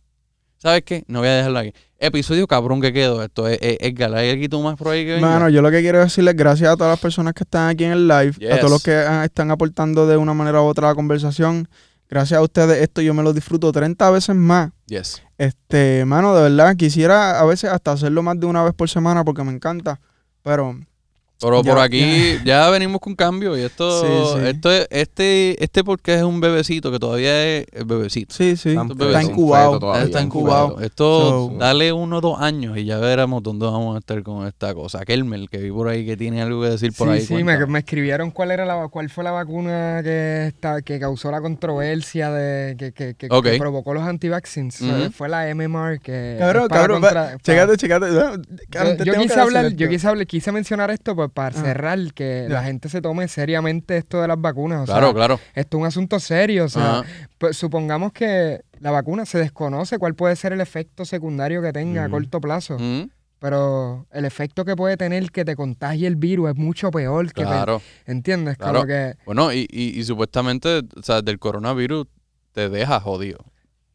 [0.56, 1.04] ¿sabes qué?
[1.08, 1.72] No voy a dejarlo aquí.
[1.98, 3.46] Episodio cabrón que quedó esto.
[3.48, 5.28] Es, es, Edgar, ¿hay aquí tú más por ahí que venga?
[5.28, 7.92] Mano, yo lo que quiero decirles gracias a todas las personas que están aquí en
[7.92, 10.90] el live, a todos los que ah, están aportando de una manera u otra a
[10.90, 11.68] la conversación.
[12.08, 14.70] Gracias a ustedes esto yo me lo disfruto 30 veces más.
[14.86, 15.22] Yes.
[15.36, 19.24] Este, mano, de verdad, quisiera a veces hasta hacerlo más de una vez por semana
[19.24, 20.00] porque me encanta.
[20.42, 20.78] Pero
[21.40, 24.46] Pero Ya, por aquí ya venimos con cambio y esto, Sí, sí.
[24.48, 28.34] esto es- este, este porque es un bebecito que todavía es el bebecito.
[28.34, 29.78] sí, sí, Está incubado.
[29.78, 30.80] todavía, está incubado.
[30.80, 34.46] Esto, So- dale uno o dos años y ya veremos dónde vamos a estar con
[34.48, 35.04] esta cosa.
[35.04, 37.20] Kelmel, que vi por ahí que tiene algo que decir por sí, ahí.
[37.20, 41.30] sí, me, me escribieron cuál era la cuál fue la vacuna que está, que causó
[41.30, 43.28] la controversia de que, que, que-
[43.58, 44.78] provocó los anti-vaccines.
[44.78, 45.12] Fue- Ujú.
[45.12, 47.38] Fue la MMR que Cabrón, cabrón, contra- para-
[48.70, 49.76] cabrón, yo, quise hablar, esto.
[49.78, 51.62] yo quise hablar, quise mencionar esto pues, para Ah.
[51.62, 54.82] cerrar que la gente se tome seriamente esto de las vacunas.
[54.82, 55.40] O Claro, sea, claro.
[55.54, 56.64] esto es un asunto serio.
[56.64, 57.02] O sea,
[57.38, 62.02] pues, supongamos que la vacuna se desconoce cuál puede ser el efecto secundario que tenga
[62.04, 62.12] a Ujú.
[62.16, 62.74] corto plazo.
[62.76, 63.10] Ujú,
[63.40, 67.42] Pero el efecto que puede tener que te contagie el virus es mucho peor que...
[67.44, 67.80] Claro.
[68.04, 68.56] ¿Entiendes?
[68.56, 68.74] Claro.
[68.80, 69.14] Como que...
[69.26, 72.06] Bueno, y, y, y supuestamente, o sea, del coronavirus
[72.50, 73.38] te deja jodido.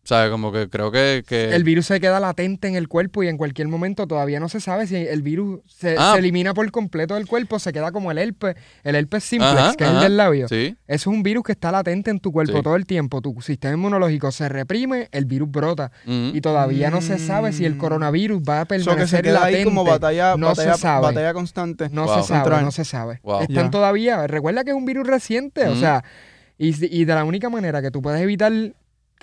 [0.05, 1.23] Sea, como que creo que...
[1.25, 4.49] que- El virus se queda latente en el cuerpo y en cualquier momento todavía no
[4.49, 6.11] se sabe si el virus se, Ah.
[6.13, 9.75] se elimina por completo del cuerpo, se queda como el herpes, el herpes simplex, Ajá,
[9.75, 10.47] que es el del labio.
[10.49, 10.75] Sí.
[10.87, 12.63] Eso es un virus que está latente en tu cuerpo Sí.
[12.63, 13.21] todo el tiempo.
[13.21, 15.91] Tu sistema inmunológico se reprime, el virus brota.
[16.05, 16.35] Ujú.
[16.35, 17.77] Y todavía no se sabe si el Mm.
[17.77, 19.57] coronavirus va a Eso que se permanecer queda latente.
[19.59, 21.01] ahí como batalla, No se sabe.
[21.01, 21.87] batalla constante.
[21.89, 22.21] No Wow.
[22.21, 23.19] se sabe, no se sabe.
[23.23, 23.43] Wow.
[23.43, 24.27] Están todavía.
[24.27, 25.79] Recuerda que es un virus reciente, o Ujú.
[25.79, 26.03] sea,
[26.57, 28.51] y, y de la única manera que tú puedes evitar,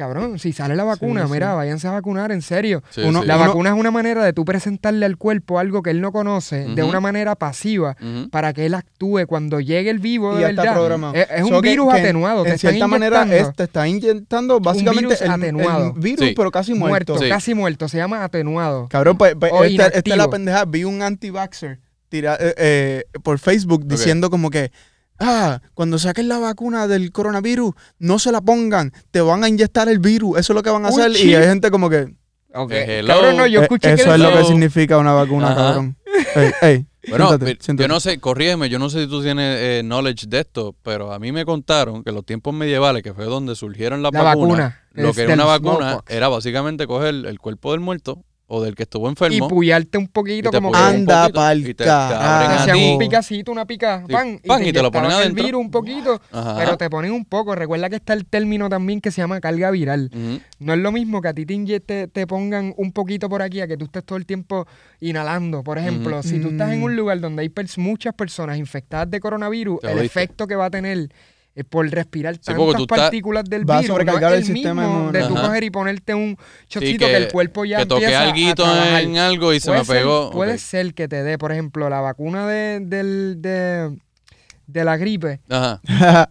[0.01, 1.33] cabrón, si sale la vacuna, sí.
[1.33, 2.83] mira, váyanse a vacunar, en serio.
[2.91, 3.27] Sí, Uno- sí.
[3.27, 6.11] La Uno- vacuna es una manera de tú presentarle al cuerpo algo que él no
[6.11, 7.97] conoce de una manera pasiva
[8.31, 10.73] para que él actúe cuando llegue el vivo Y de verdad.
[10.75, 11.15] programado.
[11.15, 12.43] Es, es So un que- virus que atenuado.
[12.45, 15.93] te En cierta manera, es- te está inyectando básicamente virus el, el atenuado.
[15.93, 16.35] virus, Sí.
[16.35, 17.13] pero casi muerto.
[17.13, 17.29] muerto, Sí.
[17.31, 17.89] casi muerto.
[17.89, 18.89] Se llama atenuado.
[18.89, 20.65] Cabrón, pues, pues, esta, esta es la pendeja.
[20.65, 21.79] Vi un anti-vaxxer
[22.13, 24.73] eh, eh, por Facebook diciendo como que,
[25.21, 29.89] ah, cuando saquen la vacuna del coronavirus, no se la pongan, te van a inyectar
[29.89, 31.13] el virus, eso es lo que van a hacer.
[31.13, 32.15] Y hay gente como que,
[32.53, 32.73] Ok.
[32.73, 33.15] Eh, hello.
[33.15, 35.57] Cabrón, no, yo eh, escuché eso que es lo que significa una vacuna, Ajá.
[35.57, 35.97] cabrón.
[36.35, 39.57] Ey, ey, Bueno, siéntate, mi- yo no sé, corrígeme, yo no sé si tú tienes
[39.61, 43.15] eh, knowledge de esto, pero a mí me contaron que en los tiempos medievales, que
[43.15, 44.81] fue donde surgieron las la vacunas, vacuna.
[44.95, 46.11] lo que era una vacuna smallpox.
[46.13, 49.49] era básicamente coger el cuerpo del muerto o del que estuvo y enfermo.
[49.49, 53.65] puyarte un poquito y te como Anda pa'l y te- te te un picacito, una
[53.65, 55.39] pica, Sí, pan, pan, y te lo ponen adentro.
[55.41, 56.57] el virus un poquito, Ajá.
[56.59, 57.55] pero te ponen un poco.
[57.55, 60.11] Recuerda que está el término también que se llama carga viral.
[60.59, 63.61] No es lo mismo que a ti te, te, te pongan un poquito por aquí,
[63.61, 64.67] a que tú estés todo el tiempo
[65.01, 65.63] inhalando.
[65.63, 66.85] Por ejemplo, si tú estás en Mm.
[66.85, 70.67] un lugar donde hay pers- muchas personas infectadas de coronavirus, Te el efecto que va
[70.67, 71.09] a tener
[71.69, 74.55] por respirar Sí, tantas estás- partículas del va a virus, no sobrecargar es el el
[74.57, 75.47] sistema mismo de tú Ajá.
[75.49, 79.01] coger y ponerte un Sí, chocito que, el cuerpo ya que toqué empieza alguito a
[79.03, 80.31] en algo y se Puede me ser- pegó.
[80.31, 83.91] puede ser que te dé, por ejemplo, la vacuna de, del- de,
[84.73, 85.41] de la gripe.
[85.49, 85.81] Ajá.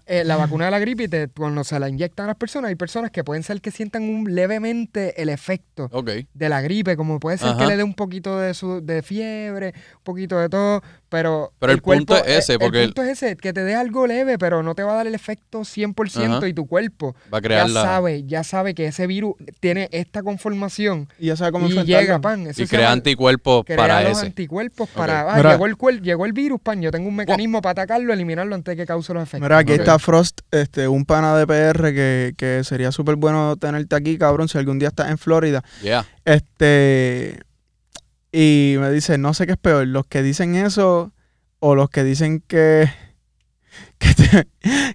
[0.05, 2.69] eh, la vacuna de la gripe, y te- cuando se la inyectan a las personas,
[2.69, 5.89] hay personas que pueden ser que sientan un, levemente el efecto
[6.33, 9.73] de la gripe, como puede ser que le dé un poquito de, su, de fiebre,
[9.97, 11.51] un poquito de todo, pero...
[11.59, 13.63] Pero el punto cuerpo- es ese, el- porque El el- punto es ese, que te
[13.63, 16.47] dé algo leve, pero no te va a dar el efecto 100% Ajá.
[16.47, 17.81] y tu cuerpo Va a ya crear la.
[17.83, 22.19] sabe, ya sabe que ese virus tiene esta conformación Y ya sabe cómo y llega,
[22.19, 22.47] pan.
[22.47, 24.27] Eso Y crea llama- anticuerpos crea para los ese.
[24.27, 25.21] anticuerpos para...
[25.33, 28.75] ah, llegó, el llegó el virus, pan, yo tengo un mecanismo para atacarlo, eliminarlo antes
[28.75, 29.41] de que cause los efectos.
[29.41, 33.95] Mira, aquí está Frost, este, un pana de PR que, que sería súper bueno tenerte
[33.95, 35.63] aquí, cabrón, si algún día estás en Florida.
[35.81, 36.05] Yeah.
[36.25, 37.39] Este.
[38.31, 41.11] Y me dice, no sé qué es peor, los que dicen eso
[41.59, 42.89] o los que dicen que.
[43.99, 44.47] Que te,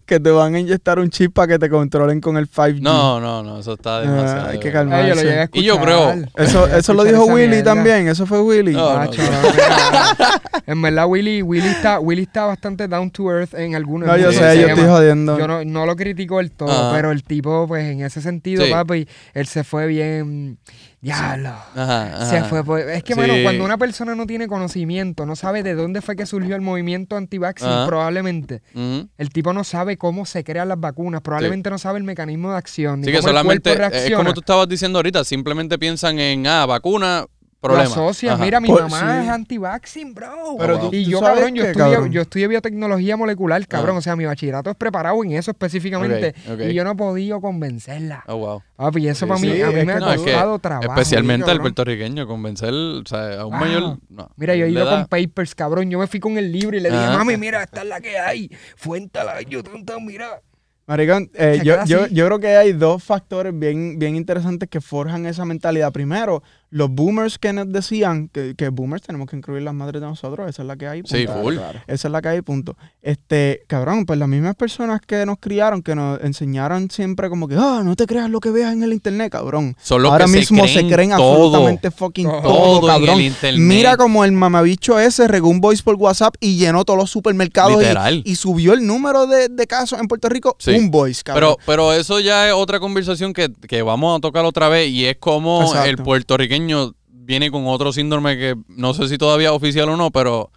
[0.07, 2.81] que te van a inyectar un chip para que te controlen con el 5G.
[2.81, 4.49] No, no, no, eso está Ah, demasiado.
[4.49, 5.03] hay que de calmar.
[5.03, 5.27] Ay, yo lo sí.
[5.27, 7.75] llegué a Y yo creo- Eso, eso lo dijo Willy mierda.
[7.75, 8.73] también, eso fue Willy.
[8.73, 13.75] No, Macho, no, en verdad, Willy, Willy, está, Willy está bastante down to earth en
[13.75, 15.39] algunos No, yo sé, yo estoy jodiendo.
[15.39, 16.93] Yo no, no lo critico del todo, Ajá.
[16.95, 18.71] pero el tipo, pues en ese sentido, Sí.
[18.71, 20.59] papi, él se fue bien.
[21.05, 21.51] Diablo.
[21.77, 22.27] Ajá, ajá.
[22.27, 22.97] Se fue.
[22.97, 23.21] es que, Sí.
[23.21, 26.63] mano, cuando una persona no tiene conocimiento, no sabe de dónde fue que surgió el
[26.63, 28.63] movimiento anti-vaccine, probablemente.
[28.75, 32.57] El tipo no sabe cómo se crean las vacunas, probablemente no sabe el mecanismo de
[32.57, 33.01] acción.
[33.01, 33.73] Ni Sí, que cómo el solamente
[34.09, 37.27] es como tú estabas diciendo ahorita, simplemente piensan en, ah, vacuna,
[37.65, 37.91] Lo problema.
[37.91, 38.35] asocian.
[38.35, 38.45] Ajá.
[38.45, 39.25] Mira, mi Por- mamá sí.
[39.25, 40.57] es anti-vaccine, bro.
[40.59, 42.13] Pero tú- y tú yo, sabes cabrón, yo que, estudié, cabrón.
[42.13, 43.97] yo estudié biotecnología molecular, cabrón.
[43.97, 43.99] Ah.
[43.99, 46.35] O sea, mi bachillerato es preparado en eso específicamente.
[46.47, 46.61] Ok, ok.
[46.69, 48.25] Y yo no he podido convencerla.
[48.27, 48.63] Oh, wow.
[48.77, 50.33] Papi, eso Sí, para mí, sí, a mí es me ha que no, es que
[50.33, 50.93] costado trabajo.
[50.93, 51.63] Especialmente al cabrón.
[51.63, 53.61] puertorriqueño, convencer, o sea, a un Wow.
[53.61, 53.99] mayor.
[54.09, 55.91] No, Mira, yo he le ido da- con papers, cabrón.
[55.91, 58.19] Yo me fui con el libro y le dije, mami, mira, esta es la que
[58.19, 58.51] hay.
[58.77, 60.41] Fuéntala, yo tanta, mira.
[60.87, 62.15] Maricón, eh, Se yo, queda yo, así.
[62.15, 65.91] yo creo que hay dos factores bien, bien interesantes que forjan esa mentalidad.
[65.93, 66.43] Primero,
[66.75, 70.51] los boomers que nos decían que, que boomers tenemos que incluir las madres de nosotros,
[70.51, 71.03] esa es la que hay.
[71.05, 71.55] Sí, full.
[71.87, 72.77] Esa es la que hay, punto.
[73.01, 77.55] Este, cabrón, pues las mismas personas que nos criaron, que nos enseñaron siempre como que,
[77.57, 79.77] ah, no te creas lo que veas en el internet, cabrón.
[79.81, 83.21] Son los Ahora que mismo se creen, todo, absolutamente fucking Todo todo, cabrón.
[83.21, 83.61] el internet.
[83.61, 87.75] Mira como el mamabicho ese regó un voice por WhatsApp y llenó todos los supermercados
[87.75, 88.23] y, Literal.
[88.25, 90.57] y subió el número de, de casos en Puerto Rico.
[90.59, 90.73] Sí.
[90.73, 91.55] Un voice, cabrón.
[91.65, 95.07] Pero, pero eso ya es otra conversación que, que vamos a tocar otra vez y
[95.07, 95.89] es como Exacto.
[95.89, 96.64] el puertorriqueño
[97.09, 100.51] viene con otro síndrome que no sé si todavía es oficial o no, pero,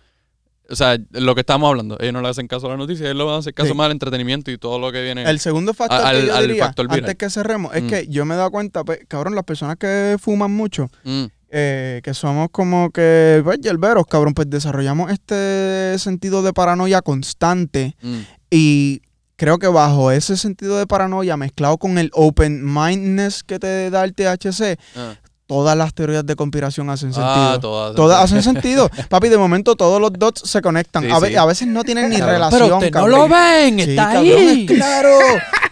[0.70, 3.18] o sea, lo que estamos hablando, ellos no le hacen caso a la noticia, ellos
[3.18, 3.76] le van a hacer caso Sí.
[3.76, 5.24] más al entretenimiento y todo lo que viene.
[5.24, 7.00] El segundo factor Al- que yo al diría, factor viral.
[7.00, 7.88] antes que cerremos, es Mm.
[7.88, 12.02] que yo me he dado cuenta, pues, cabrón, las personas que fuman mucho, Mm, eh,
[12.04, 18.18] que somos como que, pues, yerberos, cabrón, pues desarrollamos este sentido de paranoia constante mm.
[18.52, 19.02] y
[19.38, 24.04] creo que bajo ese sentido de paranoia mezclado con el open mindedness que te da
[24.04, 25.14] el THC, Ah,
[25.48, 27.26] todas las teorías de conspiración hacen sentido.
[27.36, 27.96] Ah, todas.
[27.96, 28.90] Todas hacen sentido.
[29.10, 31.04] Papi, de momento todos los dots se conectan.
[31.06, 31.36] Sí, a, ve- sí.
[31.38, 32.80] a veces no tienen ni relación.
[32.80, 34.66] Pero no lo ven, Sí, está cabrón, ahí.
[34.70, 35.18] es claro.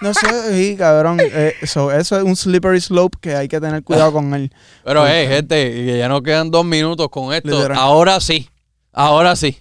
[0.02, 1.18] No sé, sí, cabrón.
[1.22, 4.52] Eh, so, eso es un slippery slope que hay que tener cuidado con él.
[4.84, 7.50] Pero, hey, gente, que ya nos quedan dos minutos con esto.
[7.50, 7.78] Literal.
[7.78, 8.50] Ahora sí,
[8.94, 9.58] ahora sí.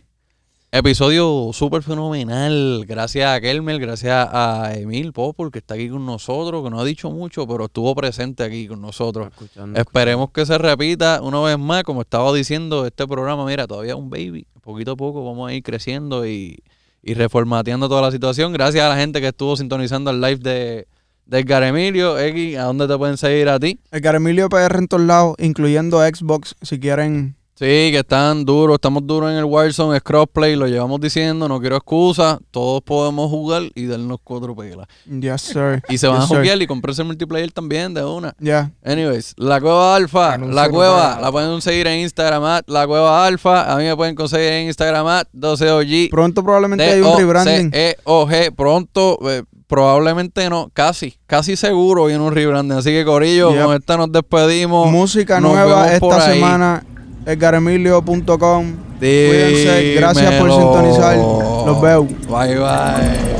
[0.76, 2.84] Episodio súper fenomenal.
[2.84, 6.84] Gracias a Kelmer, gracias a Emil Popol, que está aquí con nosotros, que no ha
[6.84, 9.28] dicho mucho, pero estuvo presente aquí con nosotros.
[9.28, 11.84] Escuchando, Esperemos que se repita una vez más.
[11.84, 14.48] Como estaba diciendo, este programa, mira, todavía es un baby.
[14.62, 16.58] Poquito a poco vamos a ir creciendo y,
[17.04, 18.52] y reformateando toda la situación.
[18.52, 20.88] Gracias a la gente que estuvo sintonizando el live de,
[21.26, 22.18] de Edgar Emilio.
[22.18, 23.78] X, ¿a dónde te pueden seguir a ti?
[23.92, 27.36] El Emilio PR en todos lados, incluyendo Xbox, si quieren.
[27.57, 31.61] Sí, que están duros, estamos duros en el Warzone, es crossplay, lo llevamos diciendo, no
[31.61, 34.88] quiero excusas, todos podemos jugar y darnos cuatro pelas.
[35.09, 35.80] Yes, sir.
[35.88, 38.34] Y se van Yes, a jugar y comprarse el multiplayer también de una.
[38.40, 38.72] Ya.
[38.84, 43.76] Anyways, la cueva alfa, la cueva, la pueden seguir en Instagram, la cueva alfa, a
[43.76, 47.70] mí me pueden conseguir en Instagram, at 12OG, Pronto probablemente hay un rebranding.
[47.70, 53.64] D-O-C-E-O-G, pronto, eh, probablemente no, casi, casi seguro viene un rebranding, así que Corillo, Yep.
[53.64, 54.90] con esta nos despedimos.
[54.90, 56.84] Música Nos nueva esta semana.
[57.26, 58.72] Edgaremilio.com.
[58.98, 59.94] Cuídense.
[59.94, 61.16] Gracias por sintonizar.
[61.16, 62.04] Los veo.
[62.28, 63.34] Bye bye.